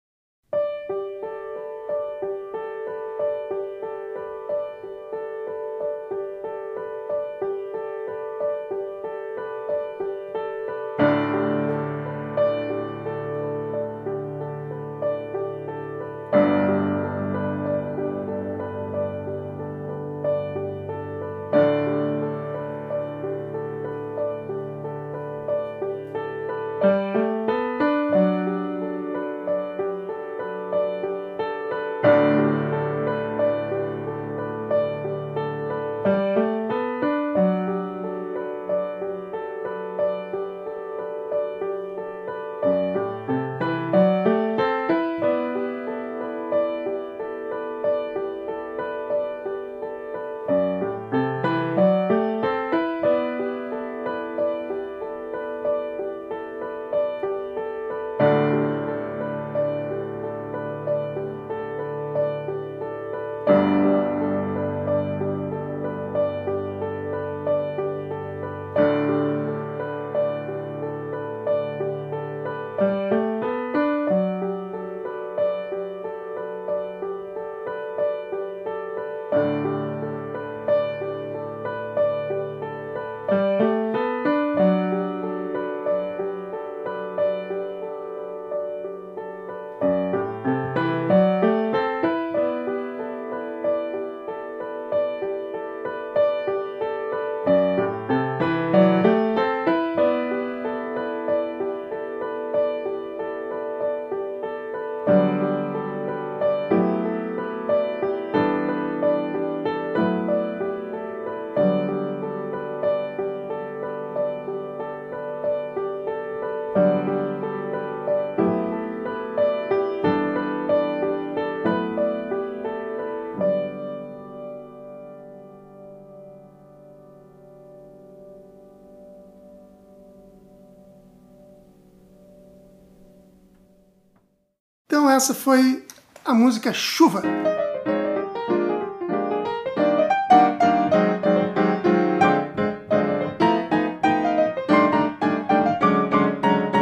Essa 135.15 135.33
foi 135.33 135.85
a 136.25 136.33
música 136.33 136.73
Chuva. 136.73 137.21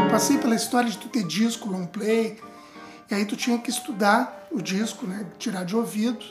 Passei 0.10 0.40
pela 0.40 0.56
história 0.56 0.90
de 0.90 0.98
tu 0.98 1.10
ter 1.10 1.24
disco, 1.24 1.70
long 1.70 1.86
play, 1.86 2.40
e 3.12 3.14
aí 3.14 3.24
tu 3.26 3.36
tinha 3.36 3.60
que 3.60 3.70
estudar 3.70 4.48
o 4.52 4.62
disco, 4.62 5.06
né, 5.06 5.28
tirar 5.38 5.64
de 5.64 5.76
ouvido. 5.76 6.26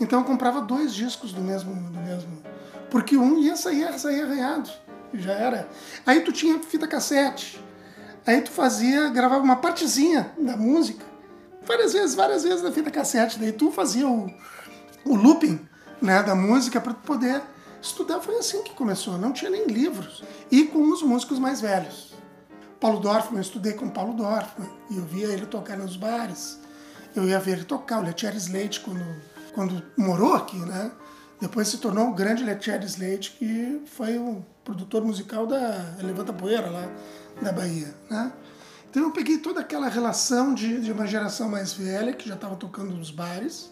Então 0.00 0.18
eu 0.18 0.24
comprava 0.24 0.60
dois 0.60 0.92
discos 0.92 1.32
do 1.32 1.40
mesmo, 1.40 1.72
do 1.72 2.00
mesmo, 2.00 2.42
porque 2.90 3.16
um 3.16 3.38
ia 3.38 3.56
sair, 3.56 3.82
ia 3.82 3.98
sair 3.98 4.22
arranhado, 4.22 4.68
já 5.14 5.32
era. 5.32 5.68
Aí 6.04 6.22
tu 6.22 6.32
tinha 6.32 6.58
fita 6.58 6.88
cassete. 6.88 7.62
Aí 8.26 8.40
tu 8.42 8.50
fazia, 8.50 9.08
gravava 9.10 9.42
uma 9.42 9.56
partezinha 9.56 10.32
da 10.38 10.56
música, 10.56 11.09
várias 11.70 11.92
vezes, 11.92 12.14
várias 12.16 12.42
vezes 12.42 12.62
na 12.62 12.72
fita 12.72 12.90
cassete. 12.90 13.38
Daí 13.38 13.52
tu 13.52 13.70
fazia 13.70 14.08
o, 14.08 14.28
o 15.04 15.14
looping 15.14 15.60
né, 16.02 16.20
da 16.22 16.34
música 16.34 16.80
para 16.80 16.94
poder 16.94 17.40
estudar. 17.80 18.20
Foi 18.20 18.36
assim 18.38 18.62
que 18.64 18.74
começou, 18.74 19.16
não 19.16 19.32
tinha 19.32 19.50
nem 19.50 19.66
livros. 19.66 20.24
E 20.50 20.64
com 20.64 20.90
os 20.92 21.02
músicos 21.02 21.38
mais 21.38 21.60
velhos. 21.60 22.10
Paulo 22.80 22.98
Dorfman, 22.98 23.38
eu 23.38 23.42
estudei 23.42 23.74
com 23.74 23.88
Paulo 23.88 24.14
Dorfman 24.14 24.68
e 24.90 24.96
eu 24.96 25.04
via 25.04 25.28
ele 25.28 25.46
tocar 25.46 25.76
nos 25.76 25.96
bares. 25.96 26.58
Eu 27.14 27.28
ia 27.28 27.38
ver 27.38 27.52
ele 27.52 27.64
tocar, 27.64 28.00
o 28.00 28.02
Letier 28.02 28.34
Slate, 28.36 28.80
quando, 28.80 29.04
quando 29.52 29.82
morou 29.96 30.34
aqui, 30.34 30.56
né? 30.56 30.90
Depois 31.40 31.68
se 31.68 31.78
tornou 31.78 32.08
o 32.08 32.14
grande 32.14 32.42
Letier 32.42 32.82
Slate, 32.84 33.32
que 33.32 33.82
foi 33.86 34.18
o 34.18 34.44
produtor 34.64 35.04
musical 35.04 35.46
da 35.46 35.94
Levanta 36.02 36.32
Poeira 36.32 36.68
lá 36.70 36.88
da 37.40 37.52
Bahia, 37.52 37.94
né? 38.10 38.32
Então 38.90 39.04
eu 39.04 39.12
peguei 39.12 39.38
toda 39.38 39.60
aquela 39.60 39.88
relação 39.88 40.52
de, 40.52 40.80
de 40.80 40.90
uma 40.90 41.06
geração 41.06 41.48
mais 41.48 41.72
velha, 41.72 42.12
que 42.12 42.28
já 42.28 42.34
estava 42.34 42.56
tocando 42.56 42.92
nos 42.92 43.12
bares, 43.12 43.70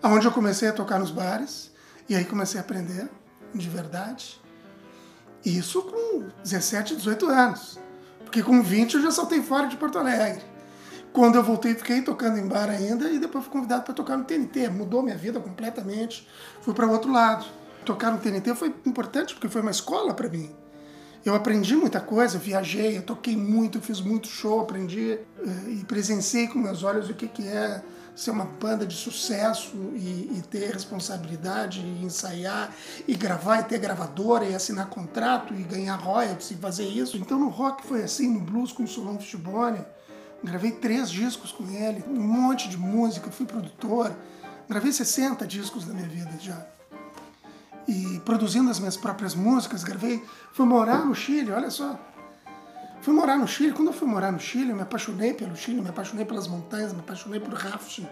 aonde 0.00 0.26
eu 0.26 0.32
comecei 0.32 0.68
a 0.68 0.72
tocar 0.72 1.00
nos 1.00 1.10
bares, 1.10 1.72
e 2.08 2.14
aí 2.14 2.24
comecei 2.24 2.60
a 2.60 2.62
aprender 2.62 3.10
de 3.52 3.68
verdade. 3.68 4.40
Isso 5.44 5.82
com 5.82 6.28
17, 6.42 6.94
18 6.94 7.26
anos. 7.26 7.78
Porque 8.24 8.42
com 8.44 8.62
20 8.62 8.94
eu 8.94 9.02
já 9.02 9.10
saltei 9.10 9.42
fora 9.42 9.66
de 9.66 9.76
Porto 9.76 9.98
Alegre. 9.98 10.42
Quando 11.12 11.34
eu 11.34 11.42
voltei, 11.42 11.74
fiquei 11.74 12.02
tocando 12.02 12.38
em 12.38 12.46
bar 12.46 12.70
ainda 12.70 13.10
e 13.10 13.18
depois 13.18 13.44
fui 13.44 13.52
convidado 13.52 13.82
para 13.82 13.94
tocar 13.94 14.16
no 14.16 14.24
TNT. 14.24 14.68
Mudou 14.68 15.02
minha 15.02 15.16
vida 15.16 15.38
completamente. 15.40 16.28
Fui 16.60 16.72
para 16.74 16.86
outro 16.86 17.12
lado. 17.12 17.44
Tocar 17.84 18.10
no 18.10 18.18
TNT 18.18 18.54
foi 18.54 18.74
importante 18.86 19.34
porque 19.34 19.48
foi 19.48 19.62
uma 19.62 19.70
escola 19.70 20.14
para 20.14 20.28
mim. 20.28 20.54
Eu 21.24 21.34
aprendi 21.34 21.74
muita 21.74 22.00
coisa, 22.00 22.38
viajei, 22.38 22.98
eu 22.98 23.02
toquei 23.02 23.34
muito, 23.34 23.80
fiz 23.80 23.98
muito 23.98 24.28
show, 24.28 24.60
aprendi 24.60 25.12
eh, 25.12 25.70
e 25.70 25.84
presenciei 25.84 26.46
com 26.48 26.58
meus 26.58 26.82
olhos 26.82 27.08
o 27.08 27.14
que, 27.14 27.26
que 27.26 27.48
é 27.48 27.82
ser 28.14 28.30
uma 28.30 28.44
banda 28.44 28.86
de 28.86 28.94
sucesso 28.94 29.74
e, 29.94 30.30
e, 30.36 30.42
ter 30.48 30.70
responsabilidade, 30.70 31.80
e 31.80 32.04
ensaiar, 32.04 32.72
e 33.08 33.14
gravar, 33.14 33.60
e 33.60 33.64
ter 33.64 33.78
gravadora, 33.78 34.44
e 34.44 34.54
assinar 34.54 34.86
contrato, 34.88 35.54
e 35.54 35.62
ganhar 35.62 35.96
royalties, 35.96 36.50
e 36.50 36.56
fazer 36.56 36.84
isso. 36.84 37.16
Então 37.16 37.38
no 37.38 37.48
rock 37.48 37.86
foi 37.86 38.02
assim, 38.04 38.28
no 38.28 38.40
blues 38.40 38.70
com 38.70 38.84
o 38.84 38.88
Solon 38.88 39.18
Fishbone, 39.18 39.84
gravei 40.44 40.72
três 40.72 41.10
discos 41.10 41.50
com 41.50 41.64
ele, 41.70 42.04
um 42.06 42.20
monte 42.20 42.68
de 42.68 42.76
música, 42.76 43.30
fui 43.30 43.46
produtor, 43.46 44.14
gravei 44.68 44.92
60 44.92 45.46
discos 45.46 45.86
na 45.86 45.94
minha 45.94 46.08
vida 46.08 46.32
já. 46.38 46.73
E 47.86 48.20
produzindo 48.24 48.70
as 48.70 48.78
minhas 48.78 48.96
próprias 48.96 49.34
músicas, 49.34 49.84
gravei, 49.84 50.24
fui 50.52 50.64
morar 50.64 51.04
no 51.04 51.14
Chile, 51.14 51.52
olha 51.52 51.70
só, 51.70 51.98
Fui 53.04 53.12
morar 53.12 53.36
no 53.36 53.46
Chile. 53.46 53.70
Quando 53.72 53.88
eu 53.88 53.92
fui 53.92 54.08
morar 54.08 54.32
no 54.32 54.40
Chile, 54.40 54.70
eu 54.70 54.76
me 54.76 54.80
apaixonei 54.80 55.34
pelo 55.34 55.54
Chile, 55.54 55.82
me 55.82 55.90
apaixonei 55.90 56.24
pelas 56.24 56.48
montanhas, 56.48 56.94
me 56.94 57.00
apaixonei 57.00 57.38
por 57.38 57.52
rafting, 57.52 58.08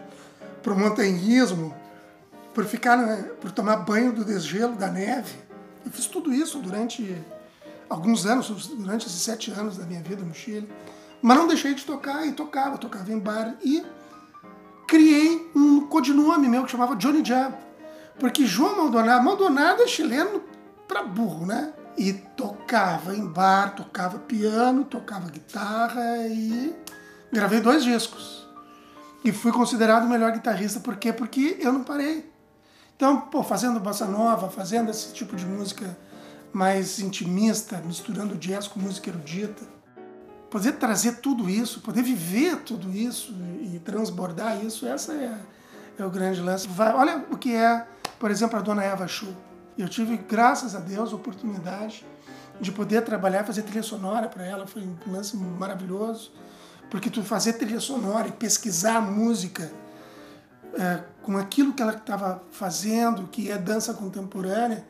por 0.61 0.77
montanhismo, 0.77 1.73
por 2.53 2.63
ficar, 2.63 2.99
por 3.41 3.51
tomar 3.51 3.77
banho 3.77 4.13
do 4.13 4.23
desgelo 4.23 4.75
da 4.75 4.89
neve. 4.89 5.33
Eu 5.83 5.89
fiz 5.89 6.05
tudo 6.05 6.31
isso 6.31 6.59
durante 6.59 7.17
alguns 7.89 8.27
anos, 8.27 8.67
durante 8.67 9.07
esses 9.07 9.19
sete 9.19 9.49
anos 9.49 9.77
da 9.77 9.85
minha 9.87 10.03
vida 10.03 10.21
no 10.21 10.35
Chile. 10.35 10.71
Mas 11.23 11.37
não 11.39 11.47
deixei 11.47 11.73
de 11.73 11.83
tocar 11.83 12.27
e 12.27 12.31
tocava, 12.31 12.77
tocava 12.77 13.11
em 13.11 13.17
bar 13.17 13.55
e 13.63 13.83
criei 14.87 15.49
um 15.55 15.87
codinome 15.87 16.47
meu 16.47 16.65
que 16.65 16.71
chamava 16.71 16.95
Johnny 16.95 17.25
Jam. 17.25 17.51
Porque 18.19 18.45
João 18.45 18.77
Maldonado, 18.77 19.23
Maldonado 19.23 19.83
é 19.83 19.87
chileno 19.87 20.43
para 20.87 21.03
burro, 21.03 21.45
né? 21.45 21.73
e 21.97 22.13
tocava 22.13 23.15
em 23.15 23.25
bar, 23.25 23.75
tocava 23.75 24.17
piano, 24.19 24.83
tocava 24.83 25.29
guitarra 25.29 26.27
e 26.27 26.73
gravei 27.31 27.59
dois 27.59 27.83
discos. 27.83 28.47
E 29.23 29.31
fui 29.31 29.51
considerado 29.51 30.05
o 30.05 30.09
melhor 30.09 30.31
guitarrista, 30.31 30.79
por 30.79 30.97
quê? 30.97 31.13
Porque 31.13 31.57
eu 31.59 31.71
não 31.71 31.83
parei. 31.83 32.29
Então, 32.95 33.21
pô, 33.21 33.43
fazendo 33.43 33.79
bossa 33.79 34.05
nova, 34.05 34.49
fazendo 34.49 34.89
esse 34.89 35.13
tipo 35.13 35.35
de 35.35 35.45
música 35.45 35.97
mais 36.51 36.99
intimista, 36.99 37.81
misturando 37.85 38.35
jazz 38.35 38.67
com 38.67 38.79
música 38.79 39.09
erudita, 39.09 39.63
poder 40.49 40.73
trazer 40.73 41.17
tudo 41.17 41.49
isso, 41.49 41.81
poder 41.81 42.03
viver 42.03 42.57
tudo 42.57 42.91
isso 42.91 43.33
e 43.61 43.79
transbordar 43.79 44.63
isso, 44.63 44.85
essa 44.85 45.13
é, 45.13 45.37
é 45.97 46.05
o 46.05 46.09
grande 46.09 46.41
lance. 46.41 46.67
Vai, 46.67 46.93
olha 46.93 47.25
o 47.31 47.37
que 47.37 47.55
é, 47.55 47.87
por 48.19 48.31
exemplo, 48.31 48.57
a 48.57 48.61
Dona 48.61 48.83
Eva 48.83 49.07
Schuh. 49.07 49.33
Eu 49.77 49.89
tive, 49.89 50.17
graças 50.17 50.75
a 50.75 50.79
Deus, 50.79 51.11
a 51.11 51.15
oportunidade 51.15 52.05
de 52.59 52.71
poder 52.71 53.01
trabalhar, 53.03 53.43
fazer 53.43 53.63
trilha 53.63 53.83
sonora 53.83 54.27
para 54.27 54.45
ela. 54.45 54.67
Foi 54.67 54.81
um 54.81 54.95
lance 55.11 55.35
maravilhoso, 55.35 56.31
porque 56.89 57.09
tu 57.09 57.23
fazer 57.23 57.53
trilha 57.53 57.79
sonora 57.79 58.27
e 58.27 58.31
pesquisar 58.31 58.97
a 58.97 59.01
música 59.01 59.71
é, 60.77 61.03
com 61.21 61.37
aquilo 61.37 61.73
que 61.73 61.81
ela 61.81 61.93
estava 61.93 62.43
fazendo, 62.51 63.27
que 63.27 63.51
é 63.51 63.57
dança 63.57 63.93
contemporânea, 63.93 64.85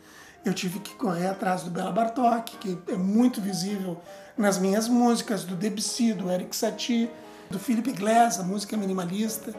eu 0.46 0.54
tive 0.54 0.80
que 0.80 0.94
correr 0.96 1.28
atrás 1.28 1.64
do 1.64 1.70
Bela 1.70 1.92
Bartok, 1.92 2.58
que 2.58 2.78
é 2.88 2.98
muito 2.98 3.40
visível 3.40 4.02
nas 4.38 4.58
minhas 4.58 4.90
músicas, 4.90 5.44
do 5.44 5.56
Debussy, 5.56 6.14
do 6.14 6.30
Eric 6.30 6.56
Satie, 6.56 7.10
do 7.50 7.58
Philip 7.60 7.94
Glass, 7.94 8.40
a 8.40 8.44
música 8.44 8.76
minimalista, 8.76 9.54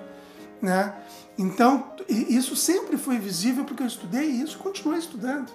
né? 0.60 0.92
Então, 1.36 1.92
isso 2.08 2.54
sempre 2.54 2.96
foi 2.96 3.18
visível 3.18 3.64
porque 3.64 3.82
eu 3.82 3.86
estudei 3.86 4.26
isso 4.26 4.56
e 4.56 4.60
continuei 4.60 4.98
estudando. 4.98 5.50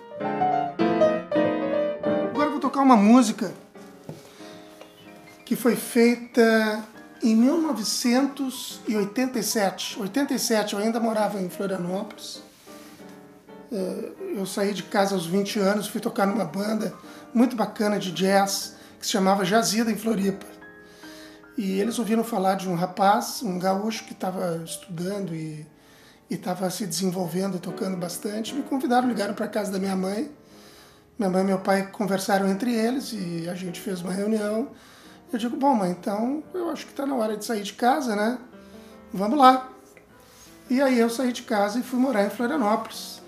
Agora 2.30 2.48
eu 2.48 2.52
vou 2.52 2.60
tocar 2.60 2.82
uma 2.82 2.98
música 2.98 3.54
que 5.46 5.56
foi 5.56 5.76
feita 5.76 6.84
em 7.24 7.36
1987. 7.36 10.00
87, 10.00 10.74
eu 10.74 10.80
ainda 10.80 11.00
morava 11.00 11.42
em 11.42 11.50
Florianópolis. 11.50 12.42
É, 13.72 14.12
eu 14.36 14.46
saí 14.46 14.74
de 14.74 14.84
casa 14.84 15.16
aos 15.16 15.26
20 15.26 15.60
anos, 15.60 15.88
fui 15.88 16.02
tocar 16.02 16.26
numa 16.26 16.46
banda 16.46 16.94
muito 17.34 17.56
bacana 17.56 18.00
de 18.00 18.12
jazz 18.12 18.76
que 19.00 19.06
se 19.06 19.12
chamava 19.12 19.46
Jazida 19.46 19.92
em 19.92 19.98
Floripa. 19.98 20.59
E 21.60 21.78
eles 21.78 22.00
ouviram 22.00 22.24
falar 22.24 22.56
de 22.56 22.70
um 22.70 22.74
rapaz, 22.74 23.44
um 23.44 23.60
gaúcho 23.60 24.06
que 24.06 24.14
estava 24.14 24.62
estudando 24.64 25.36
e 25.36 25.68
estava 26.30 26.70
se 26.70 26.86
desenvolvendo, 26.88 27.60
tocando 27.60 27.98
bastante. 27.98 28.56
Me 28.56 28.64
convidaram, 28.64 29.10
ligaram 29.10 29.34
para 29.34 29.46
casa 29.46 29.70
da 29.70 29.78
minha 29.78 29.94
mãe. 29.94 30.32
Minha 31.18 31.30
mãe 31.30 31.42
e 31.42 31.46
meu 31.46 31.60
pai 31.60 31.88
conversaram 31.92 32.48
entre 32.48 32.74
eles 32.74 33.12
e 33.12 33.50
a 33.50 33.56
gente 33.56 33.78
fez 33.82 34.00
uma 34.00 34.14
reunião. 34.14 34.70
Eu 35.34 35.38
digo, 35.38 35.58
bom, 35.58 35.76
mãe, 35.76 35.92
então 35.92 36.42
eu 36.54 36.70
acho 36.70 36.86
que 36.86 36.94
está 36.94 37.06
na 37.06 37.14
hora 37.14 37.36
de 37.36 37.44
sair 37.44 37.64
de 37.64 37.74
casa, 37.74 38.16
né? 38.16 38.38
Vamos 39.14 39.38
lá. 39.38 39.70
E 40.70 40.82
aí 40.82 40.98
eu 40.98 41.10
saí 41.10 41.34
de 41.34 41.42
casa 41.42 41.80
e 41.80 41.84
fui 41.84 42.00
morar 42.00 42.26
em 42.26 42.30
Florianópolis. 42.30 43.22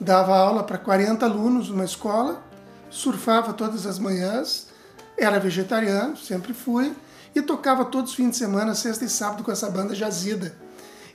Dava 0.00 0.36
aula 0.36 0.64
para 0.64 0.76
40 0.76 1.24
alunos 1.24 1.68
numa 1.68 1.84
escola, 1.84 2.42
surfava 2.90 3.52
todas 3.52 3.86
as 3.86 4.00
manhãs, 4.00 4.70
era 5.16 5.38
vegetariano, 5.38 6.16
sempre 6.16 6.52
fui 6.52 6.92
e 7.36 7.42
tocava 7.42 7.84
todos 7.84 8.12
os 8.12 8.16
fins 8.16 8.30
de 8.30 8.36
semana, 8.38 8.74
sexta 8.74 9.04
e 9.04 9.10
sábado, 9.10 9.44
com 9.44 9.52
essa 9.52 9.70
banda 9.70 9.94
jazida. 9.94 10.56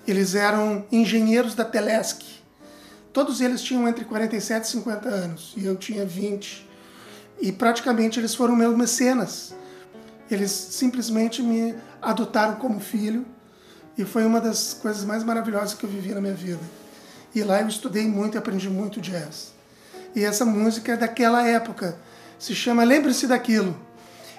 Eles 0.07 0.35
eram 0.35 0.85
engenheiros 0.91 1.55
da 1.55 1.65
Telesc. 1.65 2.23
Todos 3.11 3.41
eles 3.41 3.59
tinham 3.63 3.87
entre 3.87 4.05
47 4.05 4.63
e 4.63 4.67
50 4.67 5.09
anos, 5.09 5.53
e 5.57 5.65
eu 5.65 5.75
tinha 5.75 6.05
20. 6.05 6.69
E 7.41 7.51
praticamente 7.51 8.19
eles 8.19 8.35
foram 8.35 8.55
meus 8.55 8.77
mecenas. 8.77 9.55
Eles 10.29 10.51
simplesmente 10.51 11.41
me 11.41 11.73
adotaram 11.99 12.55
como 12.55 12.79
filho, 12.79 13.25
e 13.97 14.05
foi 14.05 14.23
uma 14.23 14.39
das 14.39 14.75
coisas 14.75 15.03
mais 15.03 15.23
maravilhosas 15.23 15.73
que 15.73 15.83
eu 15.83 15.89
vivi 15.89 16.13
na 16.13 16.21
minha 16.21 16.35
vida. 16.35 16.61
E 17.33 17.41
lá 17.41 17.61
eu 17.61 17.67
estudei 17.67 18.07
muito 18.07 18.35
e 18.35 18.37
aprendi 18.37 18.69
muito 18.69 19.01
jazz. 19.01 19.53
E 20.15 20.23
essa 20.23 20.45
música 20.45 20.93
é 20.93 20.97
daquela 20.97 21.47
época. 21.47 21.97
Se 22.37 22.53
chama 22.53 22.83
Lembre-se 22.83 23.25
daquilo 23.25 23.75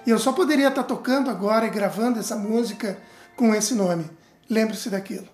e 0.07 0.11
eu 0.11 0.19
só 0.19 0.33
poderia 0.33 0.69
estar 0.69 0.83
tocando 0.85 1.31
agora 1.31 1.67
e 1.67 1.71
gravando 1.71 2.19
essa 2.19 2.37
música 2.37 2.99
com 3.37 3.55
esse 3.55 3.75
nome. 3.75 4.11
Lembre-se 4.49 4.91
daquilo. 4.91 5.29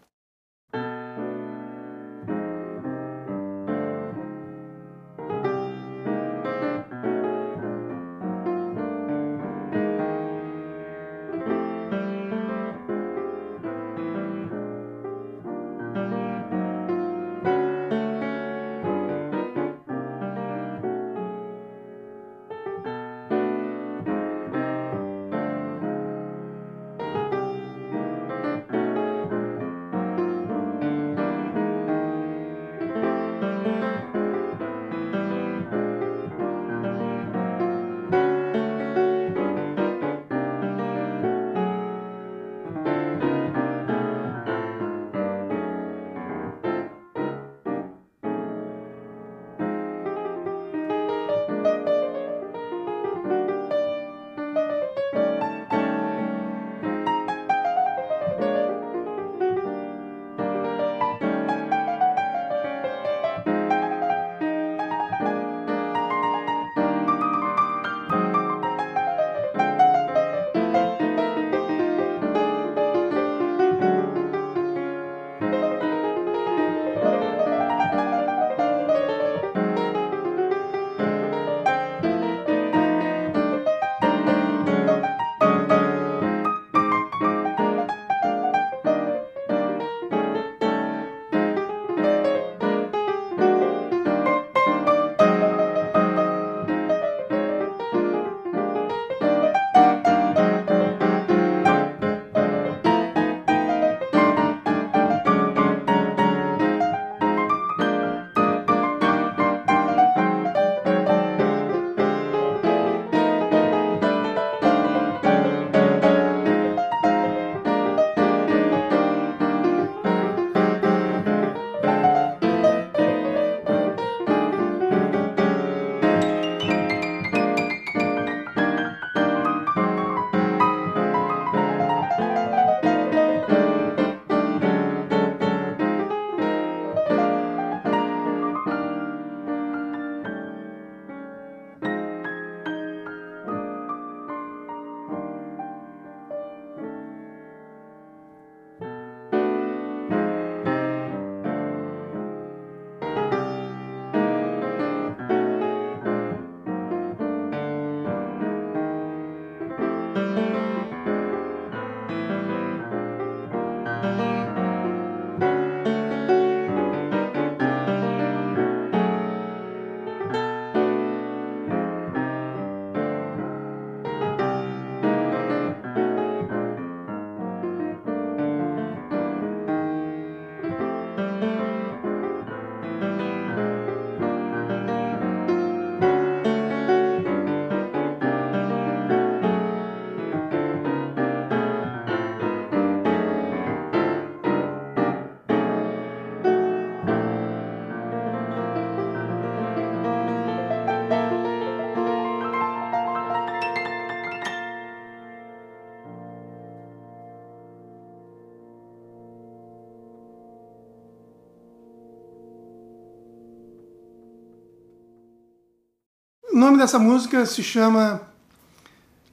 Nome 216.78 216.86
dessa 216.86 216.98
música 216.98 217.44
se 217.44 217.60
chama 217.60 218.22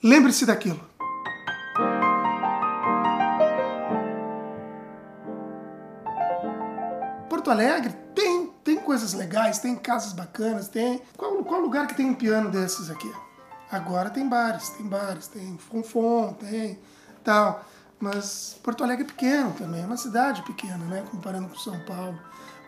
Lembre-se 0.01 0.47
daquilo. 0.47 0.79
Porto 7.29 7.51
Alegre 7.51 7.93
tem, 8.15 8.47
tem 8.63 8.77
coisas 8.77 9.13
legais, 9.13 9.59
tem 9.59 9.75
casas 9.75 10.13
bacanas, 10.13 10.67
tem. 10.67 10.99
Qual, 11.15 11.43
qual 11.43 11.61
lugar 11.61 11.85
que 11.85 11.93
tem 11.93 12.07
um 12.07 12.15
piano 12.15 12.49
desses 12.49 12.89
aqui? 12.89 13.11
Agora 13.71 14.09
tem 14.09 14.27
bares, 14.27 14.69
tem 14.69 14.85
bares, 14.87 15.27
tem 15.27 15.55
fonfon, 15.57 16.33
tem 16.33 16.79
tal. 17.23 17.63
Mas 17.99 18.57
Porto 18.63 18.83
Alegre 18.83 19.03
é 19.03 19.07
pequeno 19.07 19.51
também, 19.51 19.83
é 19.83 19.85
uma 19.85 19.97
cidade 19.97 20.41
pequena, 20.41 20.83
né? 20.85 21.03
Comparando 21.11 21.49
com 21.49 21.55
São 21.55 21.79
Paulo, 21.81 22.19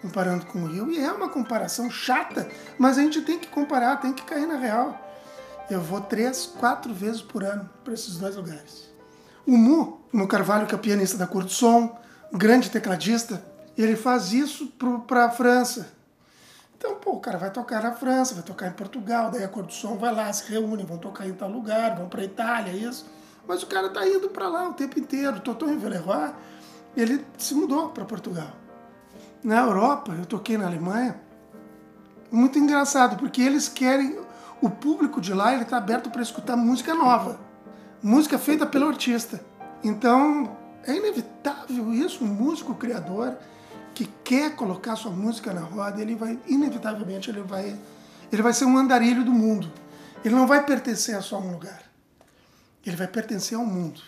comparando 0.02 0.46
com 0.46 0.64
o 0.64 0.68
Rio. 0.68 0.92
E 0.92 1.00
é 1.00 1.12
uma 1.12 1.30
comparação 1.30 1.90
chata, 1.90 2.48
mas 2.78 2.98
a 2.98 3.02
gente 3.02 3.22
tem 3.22 3.40
que 3.40 3.48
comparar, 3.48 3.98
tem 3.98 4.14
que 4.14 4.24
cair 4.24 4.48
na 4.48 4.56
real. 4.56 5.00
Eu 5.70 5.82
vou 5.82 6.02
três, 6.02 6.46
quatro 6.46 6.94
vezes 6.94 7.22
por 7.22 7.44
ano 7.44 7.70
para 7.84 7.94
esses 7.94 8.18
dois 8.18 8.36
lugares. 8.36 8.88
O 9.46 9.58
Mu, 9.58 10.02
no 10.14 10.28
Carvalho, 10.28 10.66
que 10.66 10.76
é 10.76 10.78
pianista 10.78 11.18
da 11.18 11.28
Cor 11.28 11.44
do 11.44 11.50
Som, 11.50 11.98
grande 12.32 12.70
tecladista, 12.70 13.44
ele 13.78 13.96
faz 13.96 14.32
isso 14.34 14.68
para 15.08 15.26
a 15.26 15.30
França. 15.30 15.90
Então, 16.78 16.96
pô, 16.96 17.14
o 17.14 17.20
cara 17.20 17.38
vai 17.38 17.52
tocar 17.52 17.82
na 17.82 17.92
França, 17.92 18.36
vai 18.36 18.44
tocar 18.44 18.68
em 18.68 18.72
Portugal, 18.72 19.32
daí 19.32 19.44
a 19.44 19.48
Cor 19.48 19.64
do 19.64 19.74
Som 19.74 19.98
vai 19.98 20.14
lá, 20.14 20.32
se 20.32 20.50
reúne, 20.52 20.84
vão 20.84 20.98
tocar 20.98 21.28
em 21.28 21.34
tal 21.34 21.50
lugar, 21.50 21.96
vão 21.96 22.08
para 22.08 22.24
Itália, 22.24 22.72
isso. 22.72 23.06
Mas 23.48 23.64
o 23.64 23.68
cara 23.68 23.90
tá 23.90 24.08
indo 24.08 24.30
para 24.30 24.48
lá 24.48 24.70
o 24.70 24.74
tempo 24.74 25.00
inteiro. 25.00 25.40
Toton 25.40 25.78
Villeroy, 25.78 26.34
ele 26.96 27.26
se 27.38 27.56
mudou 27.56 27.90
para 27.90 28.06
Portugal. 28.06 28.52
Na 29.48 29.62
Europa, 29.62 30.12
eu 30.12 30.26
toquei 30.26 30.58
na 30.58 30.66
Alemanha, 30.66 31.16
muito 32.30 32.60
engraçado, 32.60 33.16
porque 33.16 33.42
eles 33.42 33.70
querem, 33.70 34.20
o 34.62 34.70
público 34.70 35.22
de 35.22 35.34
lá 35.34 35.54
ele 35.54 35.64
está 35.64 35.78
aberto 35.78 36.10
para 36.10 36.22
escutar 36.22 36.58
música 36.58 36.94
nova, 36.94 37.40
música 38.04 38.38
feita 38.38 38.66
pelo 38.66 38.90
artista. 38.90 39.40
Então 39.82 40.54
é 40.84 40.94
inevitável 40.98 41.94
isso, 41.94 42.26
um 42.26 42.28
músico 42.28 42.76
criador 42.76 43.38
que 43.96 44.10
quer 44.22 44.54
colocar 44.54 44.98
sua 44.98 45.12
música 45.12 45.54
na 45.54 45.62
roda, 45.62 46.02
ele 46.02 46.14
vai 46.14 46.38
inevitavelmente 46.46 47.30
ele 47.30 47.40
vai 47.40 47.74
ele 48.30 48.42
vai 48.42 48.52
ser 48.52 48.66
um 48.66 48.78
andarilho 48.78 49.24
do 49.24 49.32
mundo. 49.32 49.72
Ele 50.26 50.36
não 50.36 50.46
vai 50.46 50.66
pertencer 50.66 51.16
a 51.16 51.22
só 51.22 51.40
um 51.40 51.54
lugar. 51.54 51.84
Ele 52.86 52.98
vai 52.98 53.08
pertencer 53.08 53.58
ao 53.58 53.66
mundo. 53.66 54.02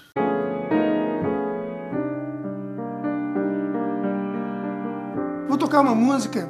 Tocar 5.70 5.82
uma 5.82 5.94
música 5.94 6.50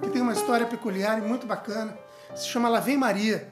que 0.00 0.10
tem 0.10 0.22
uma 0.22 0.32
história 0.32 0.64
peculiar 0.64 1.18
e 1.18 1.22
muito 1.22 1.44
bacana. 1.44 1.92
Se 2.36 2.46
chama 2.46 2.68
Lá 2.68 2.78
Vem 2.78 2.96
Maria. 2.96 3.48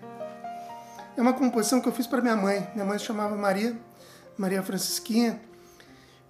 É 1.17 1.21
uma 1.21 1.33
composição 1.33 1.81
que 1.81 1.89
eu 1.89 1.93
fiz 1.93 2.07
para 2.07 2.23
minha 2.23 2.37
mãe. 2.37 2.71
Minha 2.73 2.85
mãe 2.85 2.97
se 3.01 3.05
chamava 3.05 3.35
Maria, 3.35 3.77
Maria 4.37 4.63
Francisquinha. 4.63 5.41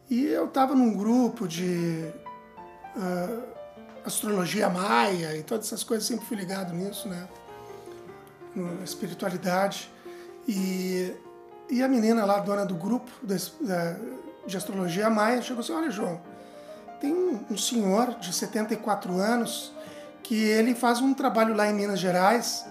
E 0.08 0.24
eu 0.24 0.46
estava 0.46 0.74
num 0.74 0.96
grupo 0.96 1.46
de 1.46 2.10
uh, 2.96 3.42
astrologia 4.06 4.70
maia 4.70 5.36
e 5.36 5.42
todas 5.42 5.66
essas 5.66 5.84
coisas, 5.84 6.08
sempre 6.08 6.24
fui 6.24 6.38
ligado 6.38 6.72
nisso, 6.72 7.10
né? 7.10 7.28
Na 8.56 8.82
espiritualidade. 8.84 9.92
E 10.48 11.14
e 11.68 11.82
a 11.82 11.88
menina 11.88 12.24
lá, 12.24 12.38
dona 12.38 12.64
do 12.64 12.74
grupo 12.74 13.10
de 13.22 14.56
astrologia 14.56 15.10
maia, 15.10 15.42
chegou 15.42 15.60
assim: 15.60 15.74
Olha, 15.74 15.90
João, 15.90 16.22
tem 17.00 17.14
um 17.50 17.56
senhor 17.56 18.18
de 18.18 18.32
74 18.32 19.16
anos 19.18 19.72
que 20.22 20.34
ele 20.34 20.74
faz 20.74 21.00
um 21.00 21.14
trabalho 21.14 21.54
lá 21.54 21.68
em 21.68 21.74
Minas 21.74 22.00
Gerais 22.00 22.64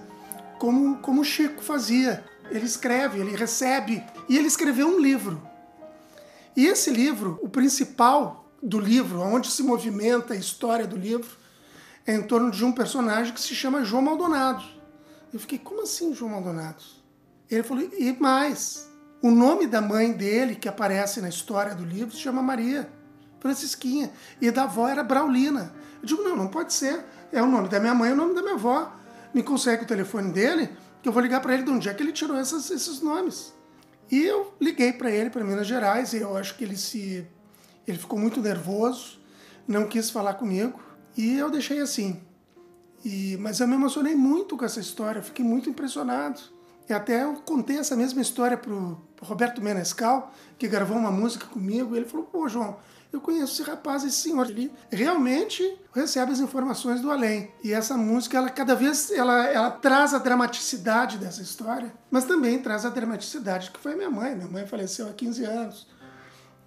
como, 0.60 0.98
como 0.98 1.22
o 1.22 1.26
Chico 1.26 1.64
fazia. 1.64 2.24
Ele 2.50 2.66
escreve, 2.66 3.20
ele 3.20 3.36
recebe. 3.36 4.04
E 4.28 4.38
ele 4.38 4.48
escreveu 4.48 4.88
um 4.88 5.00
livro. 5.00 5.42
E 6.56 6.66
esse 6.66 6.90
livro, 6.90 7.40
o 7.42 7.50
principal 7.50 8.52
do 8.62 8.80
livro, 8.80 9.22
onde 9.22 9.50
se 9.50 9.64
movimenta 9.64 10.34
a 10.34 10.38
história 10.38 10.88
do 10.88 10.98
livro, 10.98 11.38
é 12.06 12.14
em 12.14 12.24
torno 12.24 12.52
de 12.52 12.66
um 12.66 12.72
personagem 12.72 13.34
que 13.34 13.42
se 13.42 13.54
chama 13.56 13.84
João 13.84 14.02
Maldonado. 14.02 14.64
Eu 15.34 15.40
fiquei, 15.40 15.60
como 15.60 15.84
assim 15.84 16.14
João 16.14 16.32
Maldonado? 16.32 16.84
Ele 17.50 17.64
falou, 17.64 17.84
e 17.98 18.12
mais, 18.20 18.90
o 19.22 19.30
nome 19.30 19.68
da 19.68 19.82
mãe 19.82 20.12
dele, 20.12 20.56
que 20.56 20.68
aparece 20.68 21.22
na 21.22 21.30
história 21.30 21.76
do 21.76 21.86
livro, 21.86 22.16
se 22.16 22.22
chama 22.22 22.42
Maria 22.42 22.97
Francisquinha. 23.40 24.12
E 24.42 24.52
da 24.52 24.64
avó 24.64 24.88
era 24.88 25.04
Braulina. 25.04 25.74
Eu 26.02 26.08
digo, 26.08 26.24
não, 26.24 26.36
não 26.36 26.48
pode 26.48 26.74
ser. 26.74 27.04
É 27.32 27.42
o 27.42 27.48
nome 27.48 27.70
da 27.70 27.80
minha 27.80 27.94
mãe 27.94 28.10
e 28.10 28.14
o 28.14 28.16
nome 28.16 28.34
da 28.34 28.42
minha 28.42 28.56
avó. 28.56 28.94
Me 29.34 29.44
consegue 29.44 29.84
o 29.84 29.88
telefone 29.88 30.32
dele, 30.32 30.70
que 31.02 31.10
eu 31.10 31.14
vou 31.14 31.22
ligar 31.22 31.42
para 31.42 31.54
ele 31.54 31.64
de 31.64 31.70
onde 31.70 31.90
é 31.90 31.94
que 31.94 32.02
ele 32.02 32.12
tirou 32.12 32.38
essas, 32.38 32.70
esses 32.72 33.02
nomes. 33.02 33.54
E 34.10 34.24
eu 34.24 34.54
liguei 34.60 34.94
para 34.94 35.12
ele, 35.12 35.30
para 35.30 35.44
Minas 35.44 35.68
Gerais, 35.68 36.14
e 36.14 36.18
eu 36.18 36.36
acho 36.38 36.56
que 36.56 36.64
ele 36.64 36.78
se. 36.78 37.28
Ele 37.86 37.98
ficou 37.98 38.18
muito 38.18 38.42
nervoso, 38.42 39.20
não 39.68 39.88
quis 39.88 40.10
falar 40.10 40.36
comigo, 40.36 40.80
e 41.16 41.38
eu 41.38 41.50
deixei 41.50 41.80
assim. 41.80 42.22
E, 43.04 43.38
mas 43.40 43.60
eu 43.60 43.68
me 43.68 43.76
emocionei 43.76 44.16
muito 44.16 44.58
com 44.58 44.66
essa 44.66 44.80
história, 44.80 45.22
fiquei 45.22 45.44
muito 45.44 45.70
impressionado. 45.70 46.40
E 46.90 46.94
até 46.94 47.24
eu 47.24 47.36
contei 47.46 47.78
essa 47.78 47.96
mesma 47.96 48.22
história 48.22 48.58
pro 48.58 49.02
Roberto 49.22 49.62
Menescal, 49.62 50.34
que 50.58 50.68
gravou 50.68 50.98
uma 50.98 51.12
música 51.12 51.46
comigo, 51.48 51.94
e 51.94 52.00
ele 52.00 52.06
falou: 52.06 52.26
pô, 52.26 52.48
João, 52.48 52.78
eu 53.12 53.22
conheço 53.22 53.54
esse 53.54 53.70
rapaz, 53.70 54.04
esse 54.04 54.18
senhor. 54.18 54.50
Ele 54.50 54.72
realmente 54.92 55.64
recebe 55.94 56.32
as 56.32 56.40
informações 56.40 57.02
do 57.02 57.10
além. 57.10 57.52
E 57.64 57.72
essa 57.72 57.96
música, 57.98 58.38
ela 58.38 58.50
cada 58.50 58.76
vez 58.76 59.12
ela, 59.12 59.46
ela 59.48 59.72
traz 59.72 60.14
a 60.14 60.18
dramaticidade 60.18 61.18
dessa 61.18 61.42
história, 61.42 61.94
mas 62.12 62.26
também 62.26 62.60
traz 62.60 62.86
a 62.86 62.90
dramaticidade 62.90 63.72
que 63.72 63.80
foi 63.80 63.96
minha 63.96 64.10
mãe. 64.10 64.36
Minha 64.36 64.50
mãe 64.50 64.68
faleceu 64.68 65.08
há 65.08 65.14
15 65.14 65.46
anos. 65.46 65.88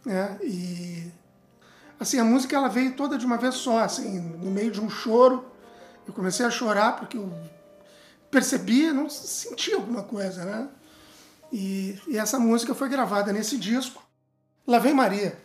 Né? 0.04 0.38
E 0.42 1.12
assim, 1.98 2.18
a 2.18 2.24
música 2.24 2.56
ela 2.56 2.68
veio 2.68 2.96
toda 2.96 3.18
de 3.18 3.26
uma 3.26 3.36
vez 3.36 3.56
só, 3.56 3.80
assim, 3.80 4.18
no 4.20 4.50
meio 4.50 4.70
de 4.70 4.80
um 4.80 4.88
choro. 4.88 5.44
Eu 6.06 6.14
comecei 6.14 6.44
a 6.46 6.50
chorar 6.50 6.96
porque 6.96 7.18
eu 7.18 7.30
percebia, 8.30 8.92
não 8.92 9.10
sentia 9.10 9.76
alguma 9.76 10.02
coisa, 10.02 10.44
né? 10.44 10.68
E, 11.52 11.98
e 12.06 12.16
essa 12.16 12.38
música 12.38 12.74
foi 12.74 12.88
gravada 12.88 13.32
nesse 13.32 13.58
disco. 13.58 14.02
Lá 14.66 14.78
vem 14.78 14.94
Maria. 14.94 15.36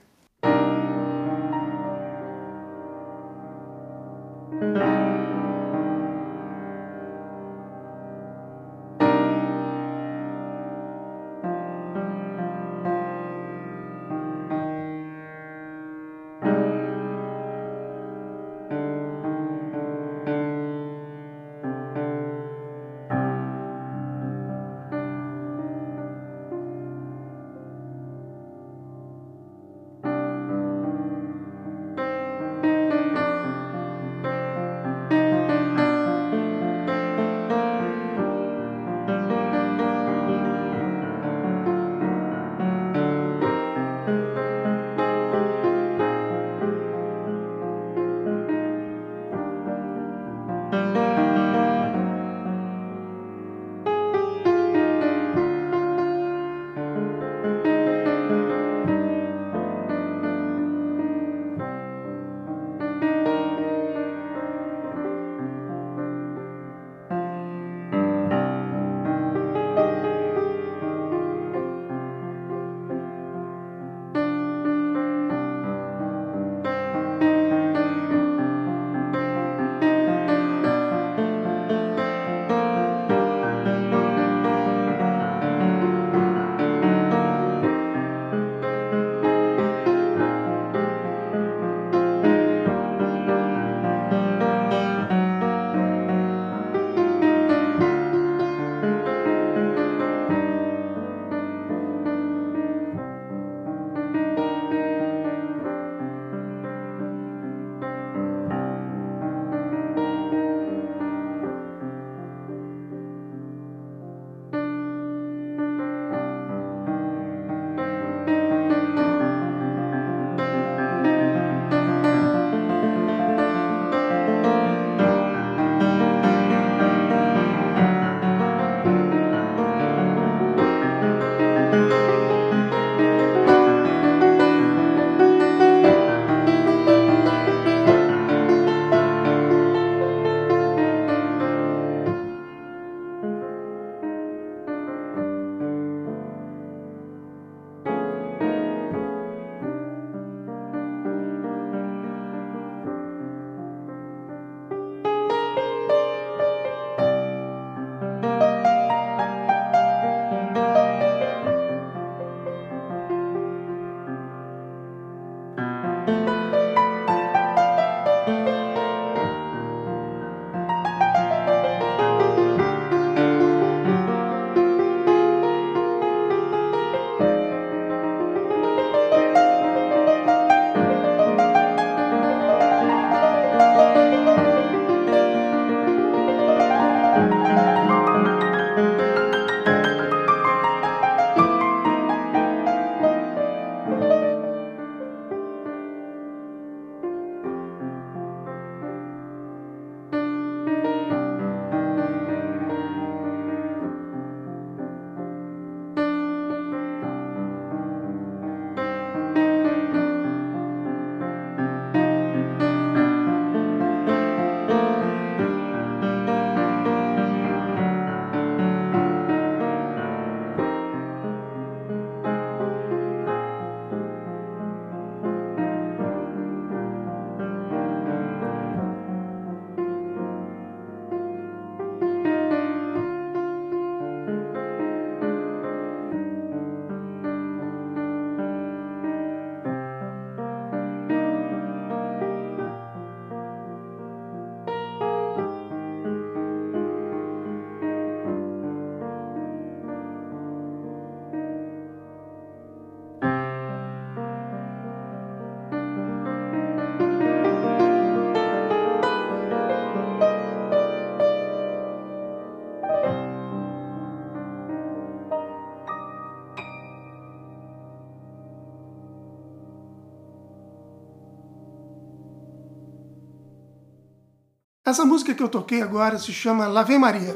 Essa 274.88 275.04
música 275.04 275.34
que 275.34 275.42
eu 275.42 275.50
toquei 275.50 275.82
agora 275.82 276.20
se 276.20 276.32
chama 276.32 276.68
Lá 276.68 276.84
Vem 276.84 277.00
Maria. 277.00 277.36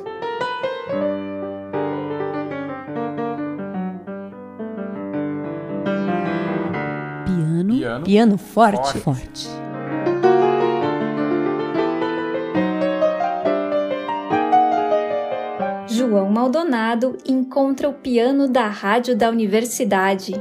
Piano, 7.25 7.75
Piano, 7.75 8.05
piano, 8.05 8.37
forte, 8.37 8.99
forte. 8.99 9.47
forte. 9.47 9.49
João 15.87 16.29
Maldonado 16.29 17.17
encontra 17.27 17.89
o 17.89 17.93
piano 17.93 18.47
da 18.47 18.67
rádio 18.67 19.17
da 19.17 19.27
universidade. 19.27 20.33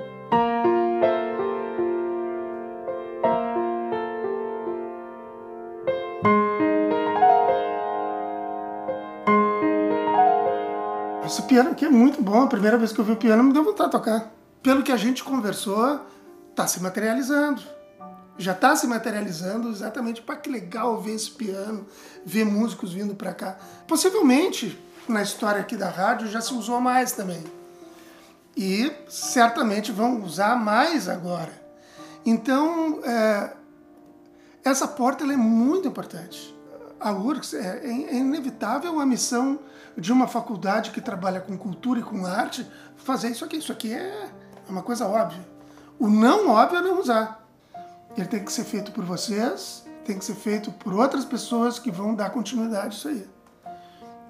Aqui 11.79 11.85
é 11.85 11.89
muito 11.89 12.20
bom. 12.20 12.43
A 12.43 12.49
primeira 12.49 12.76
vez 12.76 12.93
que 12.93 12.99
eu 12.99 13.05
vi 13.05 13.12
o 13.12 13.16
piano 13.16 13.45
me 13.45 13.53
deu 13.53 13.62
vontade 13.62 13.91
de 13.91 13.97
tocar. 13.97 14.33
Pelo 14.61 14.83
que 14.83 14.91
a 14.91 14.97
gente 14.97 15.22
conversou, 15.22 16.01
tá 16.53 16.66
se 16.66 16.83
materializando. 16.83 17.62
Já 18.37 18.53
tá 18.53 18.74
se 18.74 18.85
materializando 18.89 19.70
exatamente 19.70 20.20
para 20.20 20.35
que 20.35 20.51
legal 20.51 21.01
ver 21.01 21.14
esse 21.14 21.31
piano, 21.31 21.87
ver 22.26 22.45
músicos 22.45 22.93
vindo 22.93 23.14
para 23.14 23.33
cá. 23.33 23.59
Possivelmente, 23.87 24.76
na 25.09 25.22
história 25.22 25.61
aqui 25.61 25.76
da 25.76 25.89
rádio, 25.89 26.26
já 26.26 26.41
se 26.41 26.53
usou 26.53 26.81
mais 26.81 27.12
também. 27.12 27.45
E 28.57 28.93
certamente 29.09 29.93
vão 29.93 30.20
usar 30.24 30.57
mais 30.57 31.09
agora. 31.09 31.53
Então, 32.26 32.99
é, 33.05 33.53
essa 34.64 34.89
porta 34.89 35.22
é 35.22 35.37
muito 35.37 35.87
importante. 35.87 36.57
A 37.01 37.12
URGS 37.12 37.55
é, 37.55 37.80
é 37.84 38.16
inevitável 38.16 38.99
a 38.99 39.07
missão 39.07 39.61
de 39.96 40.12
uma 40.12 40.26
faculdade 40.26 40.90
que 40.90 41.01
trabalha 41.01 41.40
com 41.40 41.57
cultura 41.57 42.01
e 42.01 42.03
com 42.03 42.26
arte 42.26 42.66
fazer 42.96 43.28
isso 43.30 43.44
aqui. 43.44 43.57
Isso 43.57 43.72
aqui 43.72 43.92
é 43.92 44.28
uma 44.68 44.82
coisa 44.82 45.07
óbvia. 45.07 45.46
O 45.99 46.09
não 46.09 46.49
óbvio 46.49 46.78
é 46.78 46.82
não 46.82 47.01
usar. 47.01 47.44
Ele 48.16 48.26
tem 48.26 48.44
que 48.44 48.53
ser 48.53 48.64
feito 48.64 48.90
por 48.92 49.05
vocês, 49.05 49.84
tem 50.05 50.18
que 50.18 50.24
ser 50.24 50.34
feito 50.34 50.72
por 50.72 50.92
outras 50.94 51.24
pessoas 51.24 51.78
que 51.78 51.90
vão 51.90 52.14
dar 52.14 52.30
continuidade 52.30 52.86
a 52.86 52.88
isso 52.88 53.09
aí. 53.09 53.28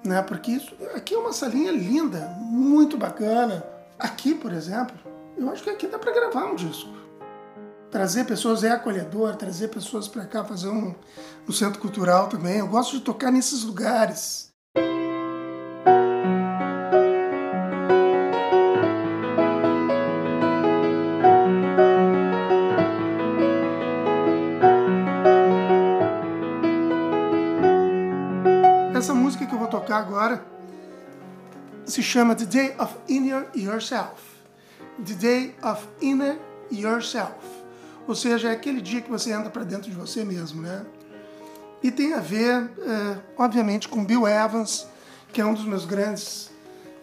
Né? 0.03 0.21
Porque 0.21 0.51
isso 0.51 0.75
aqui 0.95 1.15
é 1.15 1.17
uma 1.17 1.33
salinha 1.33 1.71
linda, 1.71 2.35
muito 2.39 2.97
bacana. 2.97 3.65
Aqui, 3.97 4.33
por 4.33 4.53
exemplo, 4.53 4.95
eu 5.37 5.49
acho 5.49 5.63
que 5.63 5.69
aqui 5.69 5.87
dá 5.87 5.97
para 5.97 6.13
gravar 6.13 6.45
um 6.45 6.55
disco. 6.55 6.89
Trazer 7.91 8.25
pessoas 8.25 8.63
é 8.63 8.69
acolhedor, 8.69 9.35
trazer 9.35 9.69
pessoas 9.69 10.07
para 10.07 10.23
cá 10.23 10.45
fazer 10.45 10.69
um, 10.69 10.93
um 11.47 11.51
centro 11.51 11.79
cultural 11.79 12.27
também. 12.27 12.59
Eu 12.59 12.67
gosto 12.67 12.97
de 12.97 13.01
tocar 13.01 13.31
nesses 13.31 13.63
lugares. 13.63 14.53
Essa 28.95 29.15
música 29.15 29.47
que 29.47 29.53
eu 29.53 29.57
vou 29.57 29.67
tocar 29.67 29.97
agora 29.97 30.45
se 31.85 32.03
chama 32.03 32.35
The 32.35 32.45
Day 32.45 32.75
of 32.77 32.93
Inner 33.07 33.47
Yourself. 33.55 34.21
The 35.03 35.13
Day 35.15 35.55
of 35.63 35.87
Inner 36.01 36.37
Yourself. 36.71 37.58
Ou 38.09 38.15
seja, 38.15 38.49
é 38.49 38.53
aquele 38.53 38.81
dia 38.81 39.01
que 39.01 39.09
você 39.09 39.31
entra 39.31 39.51
para 39.51 39.63
dentro 39.63 39.87
de 39.87 39.95
você 39.95 40.25
mesmo, 40.25 40.63
né? 40.63 40.83
E 41.83 41.91
tem 41.91 42.15
a 42.15 42.19
ver, 42.19 42.55
é, 42.79 43.19
obviamente, 43.37 43.87
com 43.87 44.03
Bill 44.03 44.27
Evans, 44.27 44.87
que 45.31 45.39
é 45.39 45.45
um 45.45 45.53
dos 45.53 45.63
meus 45.63 45.85
grandes 45.85 46.49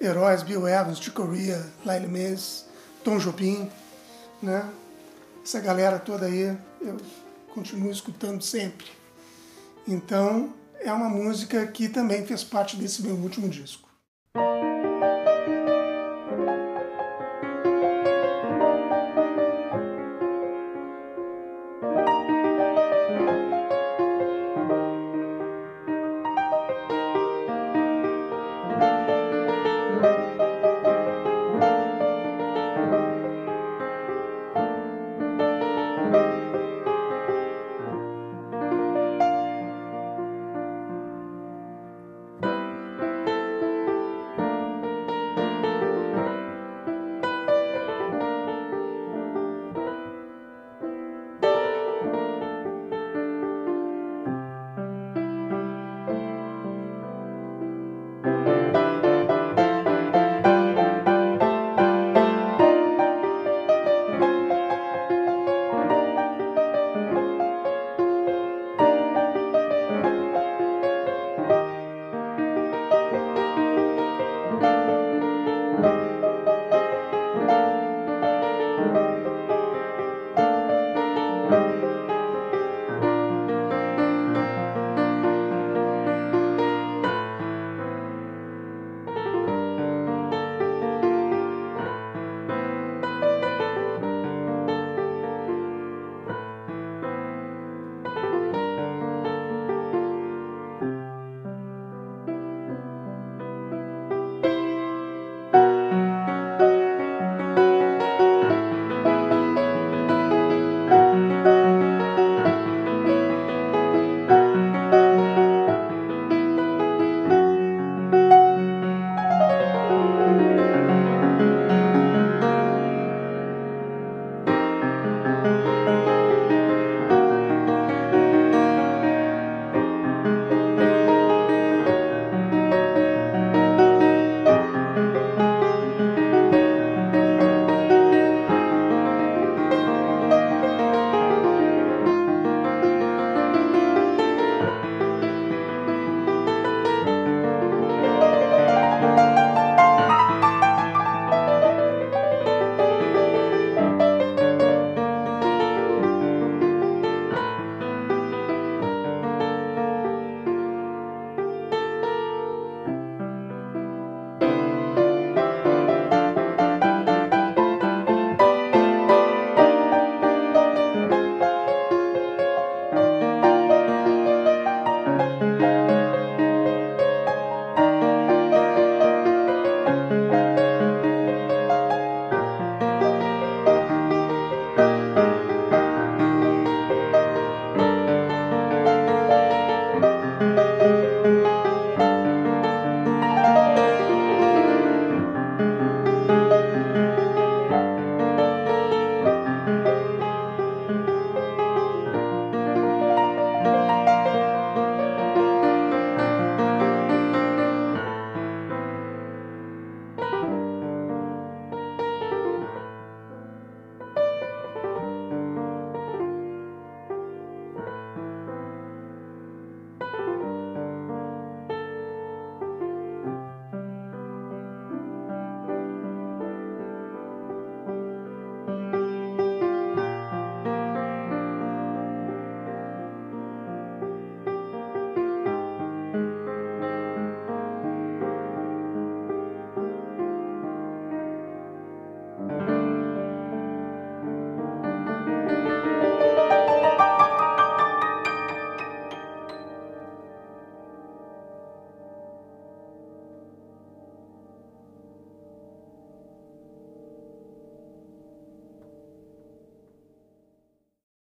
heróis, 0.01 0.43
Bill 0.43 0.67
Evans, 0.67 0.99
Chick 0.99 1.15
Corea, 1.15 1.65
Lyle 1.85 2.09
Mays, 2.09 2.67
Tom 3.05 3.19
Jobim, 3.19 3.71
né? 4.43 4.69
Essa 5.45 5.61
galera 5.61 6.01
toda 6.01 6.27
aí, 6.27 6.59
eu 6.81 6.97
continuo 7.55 7.93
escutando 7.93 8.43
sempre. 8.43 8.87
Então, 9.87 10.53
é 10.81 10.93
uma 10.93 11.09
música 11.09 11.69
que 11.69 11.89
também 11.89 12.27
fez 12.27 12.43
parte 12.43 12.77
desse 12.77 13.01
meu 13.03 13.15
último 13.15 13.49
disco. 13.49 13.89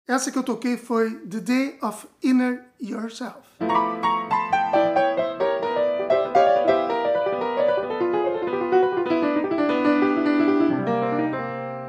Essa 0.09 0.30
que 0.30 0.38
eu 0.38 0.44
toquei 0.44 0.76
foi 0.76 1.16
The 1.26 1.40
Day 1.40 1.78
of 1.82 2.07
Inner 2.22 2.64
Yourself. 2.80 3.40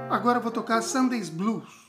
Agora 0.09 0.39
vou 0.39 0.51
tocar 0.51 0.81
Sunday's 0.81 1.29
Blues. 1.29 1.86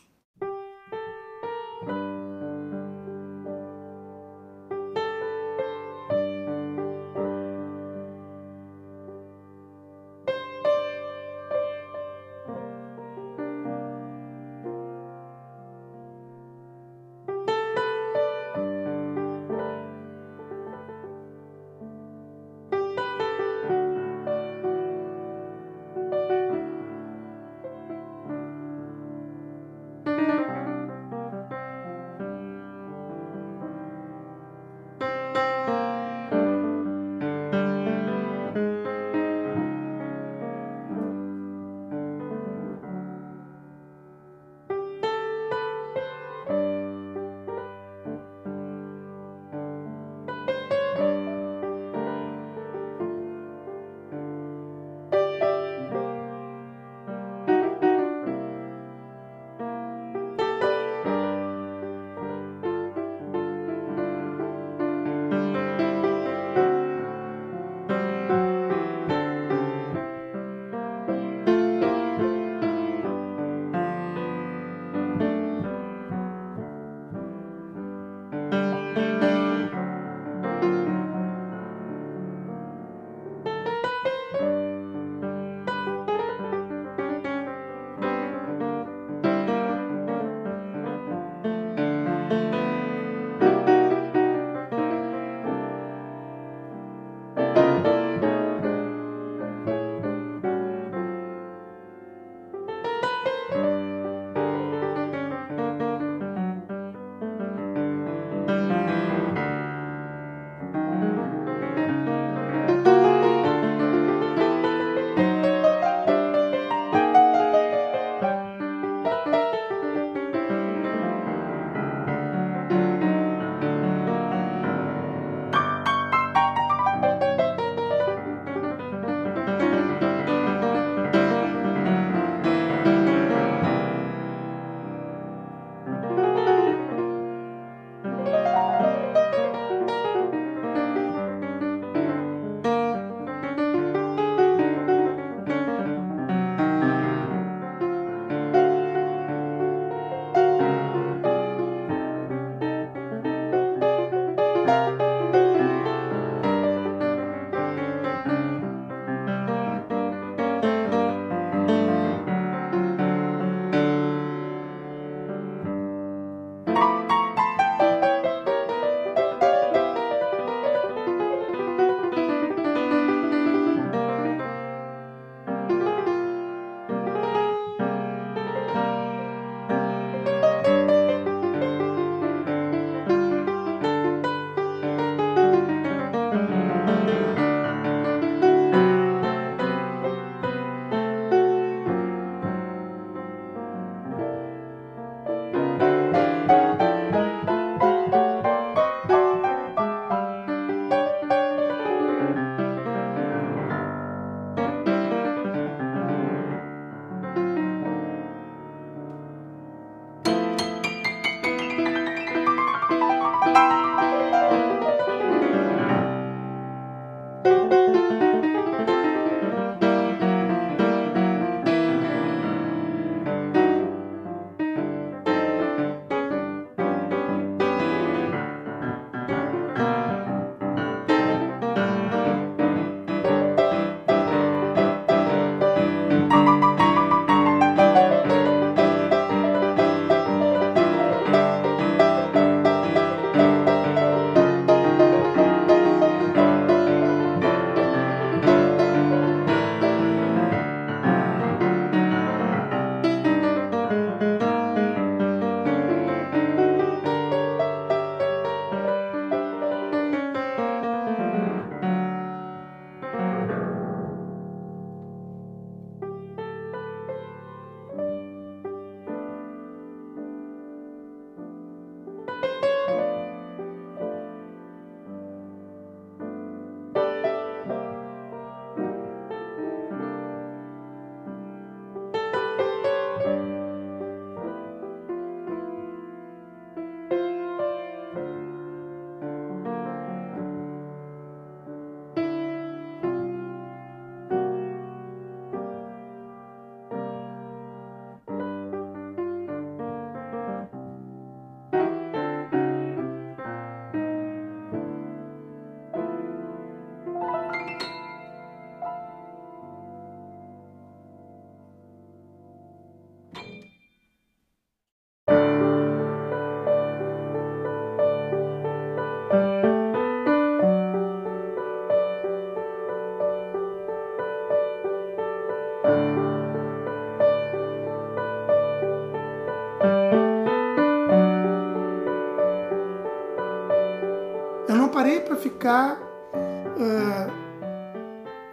Ficar 335.59 335.97
uh, 335.97 337.33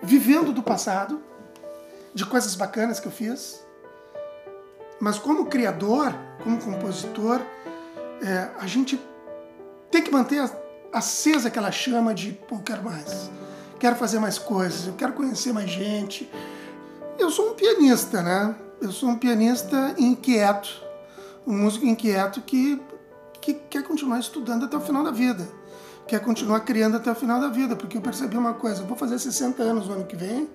vivendo 0.02 0.52
do 0.52 0.64
passado, 0.64 1.22
de 2.16 2.26
coisas 2.26 2.56
bacanas 2.56 3.00
que 3.00 3.06
eu 3.06 3.12
fiz, 3.12 3.64
mas 5.00 5.20
como 5.20 5.46
criador, 5.46 6.16
como 6.44 6.60
compositor, 6.60 7.42
é, 8.24 8.50
a 8.58 8.66
gente 8.66 9.00
tem 9.92 10.02
que 10.02 10.10
manter 10.12 10.50
acesa 10.92 11.50
aquela 11.50 11.72
chama 11.72 12.12
de 12.14 12.32
pô, 12.32 12.58
quero 12.60 12.82
mais, 12.82 13.30
quero 13.78 13.96
fazer 13.98 14.20
mais 14.20 14.40
coisas, 14.40 14.88
eu 14.88 14.94
quero 14.94 15.14
conhecer 15.14 15.54
mais 15.54 15.70
gente. 15.70 16.32
Eu 17.20 17.30
sou 17.30 17.52
um 17.52 17.54
pianista, 17.54 18.24
né? 18.24 18.56
Eu 18.82 18.92
sou 18.92 19.10
um 19.10 19.18
pianista 19.18 19.94
inquieto, 19.98 20.82
um 21.46 21.56
músico 21.56 21.86
inquieto 21.86 22.42
que, 22.42 22.82
que 23.40 23.54
quer 23.54 23.84
continuar 23.84 24.20
estudando 24.20 24.66
até 24.66 24.76
o 24.76 24.82
final 24.82 25.04
da 25.04 25.12
vida, 25.12 25.48
quer 26.08 26.20
continuar 26.20 26.62
criando 26.62 26.98
até 26.98 27.12
o 27.12 27.16
final 27.16 27.40
da 27.40 27.50
vida, 27.50 27.76
porque 27.76 27.98
eu 27.98 28.02
percebi 28.02 28.38
uma 28.38 28.54
coisa, 28.54 28.82
eu 28.82 28.86
vou 28.86 28.98
fazer 28.98 29.18
60 29.18 29.62
anos 29.64 29.88
no 29.88 29.94
ano 29.94 30.06
que 30.06 30.16
vem, 30.16 30.50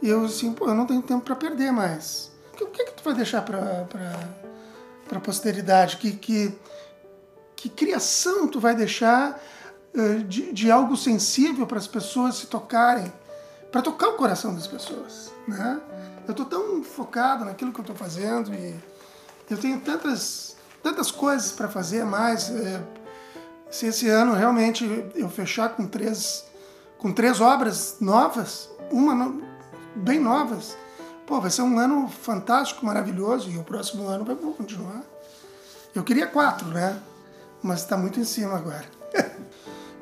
e 0.00 0.08
eu 0.08 0.24
assim, 0.24 0.52
pô, 0.52 0.68
eu 0.68 0.74
não 0.74 0.86
tenho 0.86 1.02
tempo 1.02 1.24
para 1.24 1.36
perder 1.36 1.72
mais. 1.72 2.30
O 2.52 2.56
que, 2.56 2.64
o 2.64 2.66
que, 2.68 2.84
que 2.84 2.92
tu 2.94 3.02
vai 3.02 3.14
deixar 3.14 3.42
para 3.42 3.86
a 5.10 5.20
posteridade? 5.20 5.96
Que, 5.96 6.12
que, 6.12 6.58
que 7.54 7.68
criação 7.68 8.46
tu 8.48 8.60
vai 8.60 8.74
deixar 8.74 9.40
uh, 9.94 10.22
de, 10.24 10.52
de 10.52 10.70
algo 10.70 10.96
sensível 10.96 11.66
para 11.66 11.78
as 11.78 11.86
pessoas 11.86 12.36
se 12.36 12.46
tocarem, 12.46 13.12
para 13.72 13.82
tocar 13.82 14.08
o 14.08 14.14
coração 14.14 14.54
das 14.54 14.66
pessoas, 14.66 15.32
né? 15.48 15.80
Eu 16.26 16.32
estou 16.32 16.46
tão 16.46 16.82
focado 16.82 17.44
naquilo 17.44 17.72
que 17.72 17.78
eu 17.78 17.82
estou 17.82 17.94
fazendo 17.94 18.52
e 18.52 18.74
eu 19.48 19.56
tenho 19.56 19.80
tantas, 19.80 20.56
tantas 20.82 21.10
coisas 21.10 21.52
para 21.52 21.68
fazer 21.68 22.04
mais. 22.04 22.50
É, 22.50 22.82
se 23.70 23.86
esse 23.86 24.08
ano 24.08 24.32
realmente 24.32 24.84
eu 25.14 25.28
fechar 25.28 25.70
com 25.70 25.86
três, 25.86 26.44
com 26.98 27.12
três 27.12 27.40
obras 27.40 27.96
novas, 28.00 28.68
uma 28.90 29.14
no, 29.14 29.42
bem 29.94 30.20
novas, 30.20 30.76
pô, 31.26 31.40
vai 31.40 31.50
ser 31.50 31.62
um 31.62 31.78
ano 31.78 32.08
fantástico, 32.08 32.84
maravilhoso 32.84 33.50
e 33.50 33.58
o 33.58 33.64
próximo 33.64 34.06
ano 34.06 34.24
vai 34.24 34.36
continuar. 34.36 35.02
Eu 35.94 36.04
queria 36.04 36.26
quatro, 36.26 36.68
né? 36.68 37.00
Mas 37.62 37.80
está 37.80 37.96
muito 37.96 38.20
em 38.20 38.24
cima 38.24 38.56
agora. 38.56 38.84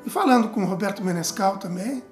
e 0.05 0.09
falando 0.09 0.49
com 0.49 0.63
o 0.63 0.65
Roberto 0.65 1.03
Menescal 1.03 1.57
também, 1.57 2.03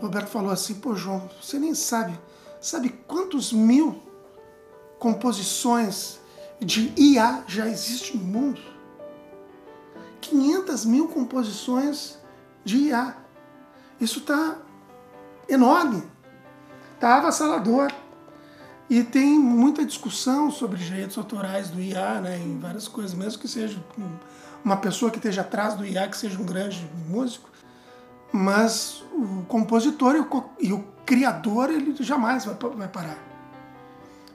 Roberto 0.00 0.28
falou 0.28 0.50
assim: 0.50 0.74
pô, 0.74 0.94
João, 0.94 1.28
você 1.40 1.58
nem 1.58 1.74
sabe 1.74 2.18
Sabe 2.64 2.88
quantos 3.06 3.52
mil 3.52 4.02
composições 4.98 6.18
de 6.58 6.94
IA 6.96 7.44
já 7.46 7.68
existe 7.68 8.16
no 8.16 8.24
mundo? 8.24 8.58
500 10.28 10.84
mil 10.84 11.08
composições 11.08 12.18
de 12.64 12.88
IA. 12.88 13.16
Isso 14.00 14.20
está 14.20 14.58
enorme, 15.48 16.02
está 16.94 17.16
avassalador. 17.16 17.92
E 18.88 19.02
tem 19.02 19.38
muita 19.38 19.84
discussão 19.84 20.50
sobre 20.50 20.78
direitos 20.78 21.16
autorais 21.16 21.70
do 21.70 21.80
IA, 21.80 22.20
né, 22.20 22.38
em 22.38 22.58
várias 22.58 22.86
coisas, 22.86 23.14
mesmo 23.14 23.40
que 23.40 23.48
seja 23.48 23.82
uma 24.62 24.76
pessoa 24.76 25.10
que 25.10 25.16
esteja 25.16 25.40
atrás 25.40 25.74
do 25.74 25.86
IA, 25.86 26.06
que 26.08 26.16
seja 26.16 26.38
um 26.38 26.44
grande 26.44 26.86
músico, 27.08 27.48
mas 28.32 29.02
o 29.12 29.44
compositor 29.46 30.16
e 30.58 30.72
o, 30.72 30.94
criador, 31.06 31.70
ele 31.70 31.94
jamais 32.00 32.44
vai, 32.46 32.54
vai 32.54 32.88
parar. 32.88 33.18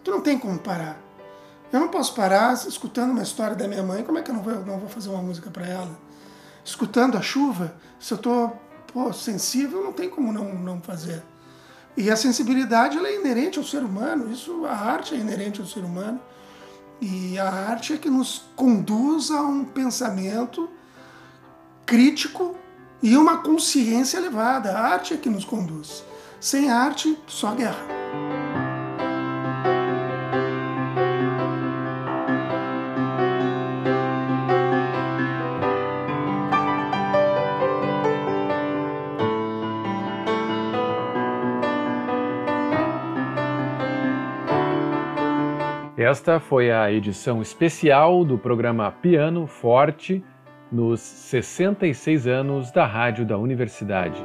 Tu 0.04 0.12
não 0.12 0.22
tem 0.22 0.38
como 0.38 0.60
parar. 0.60 1.00
Eu 1.72 1.80
não 1.80 1.89
posso 1.89 2.15
parar 2.15 2.53
escutando 2.53 3.11
uma 3.11 3.22
história 3.22 3.55
da 3.55 3.67
minha 3.67 3.84
mãe, 3.84 4.03
como 4.03 4.17
é 4.17 4.22
que 4.22 4.32
eu 4.32 4.36
não 4.36 4.41
vou, 4.41 4.65
não 4.65 4.80
vou 4.80 4.89
fazer 4.89 5.09
uma 5.09 5.22
música 5.22 5.49
para 5.51 5.67
ela? 5.67 5.99
Escutando 6.65 7.17
a 7.17 7.22
chuva, 7.22 7.76
se 7.99 8.13
eu 8.13 8.17
estou 8.17 8.59
sensível, 9.13 9.84
não 9.84 9.93
tem 9.93 10.09
como 10.09 10.34
não, 10.34 10.53
não 10.55 10.82
fazer. 10.82 11.24
E 11.95 12.09
a 12.09 12.15
sensibilidade 12.15 12.97
ela 12.97 13.07
é 13.07 13.15
inerente 13.15 13.59
ao 13.59 13.65
ser 13.65 13.84
humano, 13.84 14.32
isso 14.32 14.65
a 14.65 14.74
arte 14.74 15.13
é 15.13 15.17
inerente 15.17 15.61
ao 15.61 15.67
ser 15.67 15.82
humano. 15.82 16.20
E 17.01 17.38
a 17.39 17.49
arte 17.49 17.93
é 17.93 17.97
que 17.97 18.09
nos 18.09 18.43
conduz 18.55 19.32
a 19.32 19.41
um 19.41 19.63
pensamento 19.63 20.70
crítico 21.86 22.55
e 23.01 23.15
uma 23.15 23.38
consciência 23.38 24.17
elevada. 24.17 24.72
A 24.72 24.82
arte 24.82 25.13
é 25.13 25.17
que 25.17 25.30
nos 25.30 25.45
conduz. 25.45 26.03
Sem 26.41 26.70
arte, 26.70 27.17
só 27.28 27.53
guerra. 27.53 27.99
Esta 46.10 46.39
foi 46.39 46.72
a 46.72 46.91
edição 46.91 47.39
especial 47.39 48.26
do 48.26 48.36
programa 48.36 48.91
Piano 48.91 49.45
Forte 49.45 50.24
nos 50.72 51.01
66 51.01 52.26
anos 52.26 52.72
da 52.72 52.84
Rádio 52.84 53.24
da 53.24 53.38
Universidade. 53.38 54.20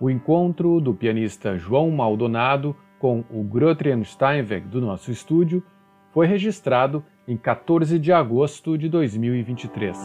O 0.00 0.08
encontro 0.08 0.80
do 0.80 0.94
pianista 0.94 1.58
João 1.58 1.90
Maldonado 1.90 2.74
com 2.98 3.22
o 3.30 3.44
Grotrian 3.44 4.02
Steinweg 4.02 4.66
do 4.66 4.80
nosso 4.80 5.10
estúdio 5.10 5.62
foi 6.10 6.26
registrado 6.26 7.04
em 7.28 7.36
14 7.36 7.98
de 7.98 8.10
agosto 8.10 8.78
de 8.78 8.88
2023. 8.88 9.98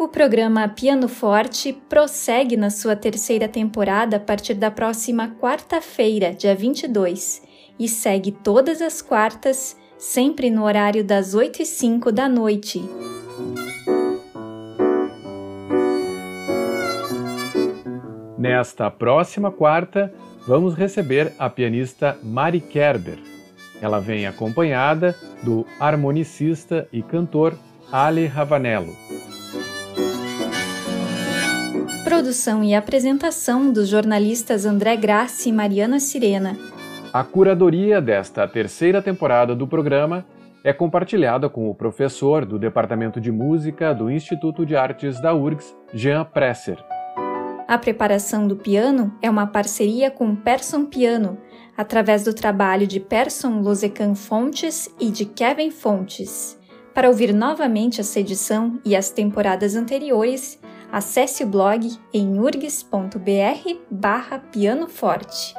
O 0.00 0.08
programa 0.08 0.66
Piano 0.66 1.06
Forte 1.06 1.72
prossegue 1.88 2.56
na 2.56 2.70
sua 2.70 2.96
terceira 2.96 3.46
temporada 3.46 4.16
a 4.16 4.20
partir 4.20 4.54
da 4.54 4.68
próxima 4.68 5.28
quarta-feira, 5.40 6.32
dia 6.32 6.56
22, 6.56 7.46
e 7.78 7.88
segue 7.88 8.32
todas 8.32 8.82
as 8.82 9.00
quartas 9.00 9.76
sempre 9.98 10.50
no 10.50 10.64
horário 10.64 11.04
das 11.04 11.34
8 11.34 11.62
e 11.62 11.66
5 11.66 12.12
da 12.12 12.28
noite. 12.28 12.82
Nesta 18.38 18.88
próxima 18.88 19.50
quarta, 19.50 20.12
vamos 20.46 20.74
receber 20.74 21.32
a 21.38 21.50
pianista 21.50 22.16
Mari 22.22 22.60
Kerber. 22.60 23.18
Ela 23.80 23.98
vem 23.98 24.26
acompanhada 24.26 25.14
do 25.42 25.66
harmonicista 25.78 26.88
e 26.92 27.02
cantor 27.02 27.58
Ali 27.90 28.26
Ravanello. 28.26 28.96
Produção 32.04 32.64
e 32.64 32.74
apresentação 32.74 33.72
dos 33.72 33.88
jornalistas 33.88 34.64
André 34.64 34.96
Grassi 34.96 35.50
e 35.50 35.52
Mariana 35.52 36.00
Sirena. 36.00 36.56
A 37.12 37.24
curadoria 37.24 38.02
desta 38.02 38.46
terceira 38.46 39.00
temporada 39.00 39.54
do 39.54 39.66
programa 39.66 40.26
é 40.62 40.74
compartilhada 40.74 41.48
com 41.48 41.70
o 41.70 41.74
professor 41.74 42.44
do 42.44 42.58
Departamento 42.58 43.18
de 43.18 43.32
Música 43.32 43.94
do 43.94 44.10
Instituto 44.10 44.66
de 44.66 44.76
Artes 44.76 45.18
da 45.18 45.34
URGS, 45.34 45.74
Jean 45.94 46.24
Presser. 46.26 46.76
A 47.66 47.78
preparação 47.78 48.46
do 48.46 48.56
piano 48.56 49.14
é 49.22 49.30
uma 49.30 49.46
parceria 49.46 50.10
com 50.10 50.36
Person 50.36 50.84
Piano, 50.84 51.38
através 51.76 52.24
do 52.24 52.34
trabalho 52.34 52.86
de 52.86 53.00
Person 53.00 53.60
Losecan 53.60 54.14
Fontes 54.14 54.94
e 55.00 55.10
de 55.10 55.24
Kevin 55.24 55.70
Fontes. 55.70 56.58
Para 56.92 57.08
ouvir 57.08 57.32
novamente 57.32 58.02
essa 58.02 58.20
edição 58.20 58.78
e 58.84 58.94
as 58.94 59.08
temporadas 59.08 59.76
anteriores, 59.76 60.60
acesse 60.92 61.42
o 61.42 61.46
blog 61.46 61.90
em 62.12 62.38
urgs.br 62.38 63.78
barra 63.90 64.38
pianoforte. 64.38 65.54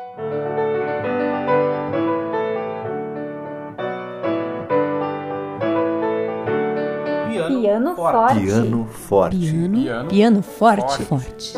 Piano 7.69 7.95
forte. 7.95 8.39
Piano 8.39 8.85
forte. 8.85 9.37
Piano, 9.37 9.77
piano, 9.77 10.09
piano 10.09 10.41
forte. 10.41 11.03
forte. 11.03 11.53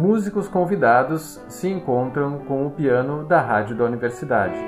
Músicos 0.00 0.48
convidados 0.48 1.40
se 1.46 1.68
encontram 1.68 2.40
com 2.40 2.66
o 2.66 2.70
piano 2.72 3.24
da 3.24 3.40
rádio 3.40 3.76
da 3.76 3.84
universidade. 3.84 4.58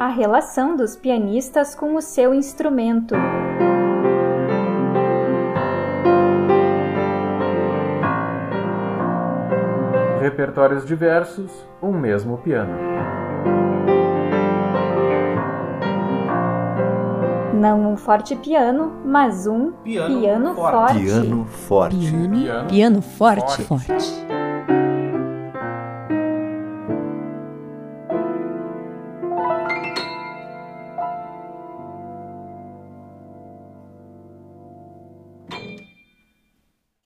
A 0.00 0.08
relação 0.08 0.74
dos 0.74 0.96
pianistas 0.96 1.76
com 1.76 1.94
o 1.94 2.02
seu 2.02 2.34
instrumento. 2.34 3.14
Repertórios 10.28 10.84
diversos, 10.84 11.50
um 11.82 11.90
mesmo 11.90 12.36
piano. 12.38 12.76
Não 17.54 17.92
um 17.92 17.96
forte 17.96 18.36
piano, 18.36 18.92
mas 19.06 19.46
um 19.46 19.72
piano, 19.72 20.20
piano 20.20 20.54
forte. 20.54 21.00
Piano 21.00 21.44
forte. 21.46 21.96
Piano, 21.96 22.68
piano 22.68 23.02
forte. 23.02 23.62
forte. 23.62 23.86
forte. 23.86 24.37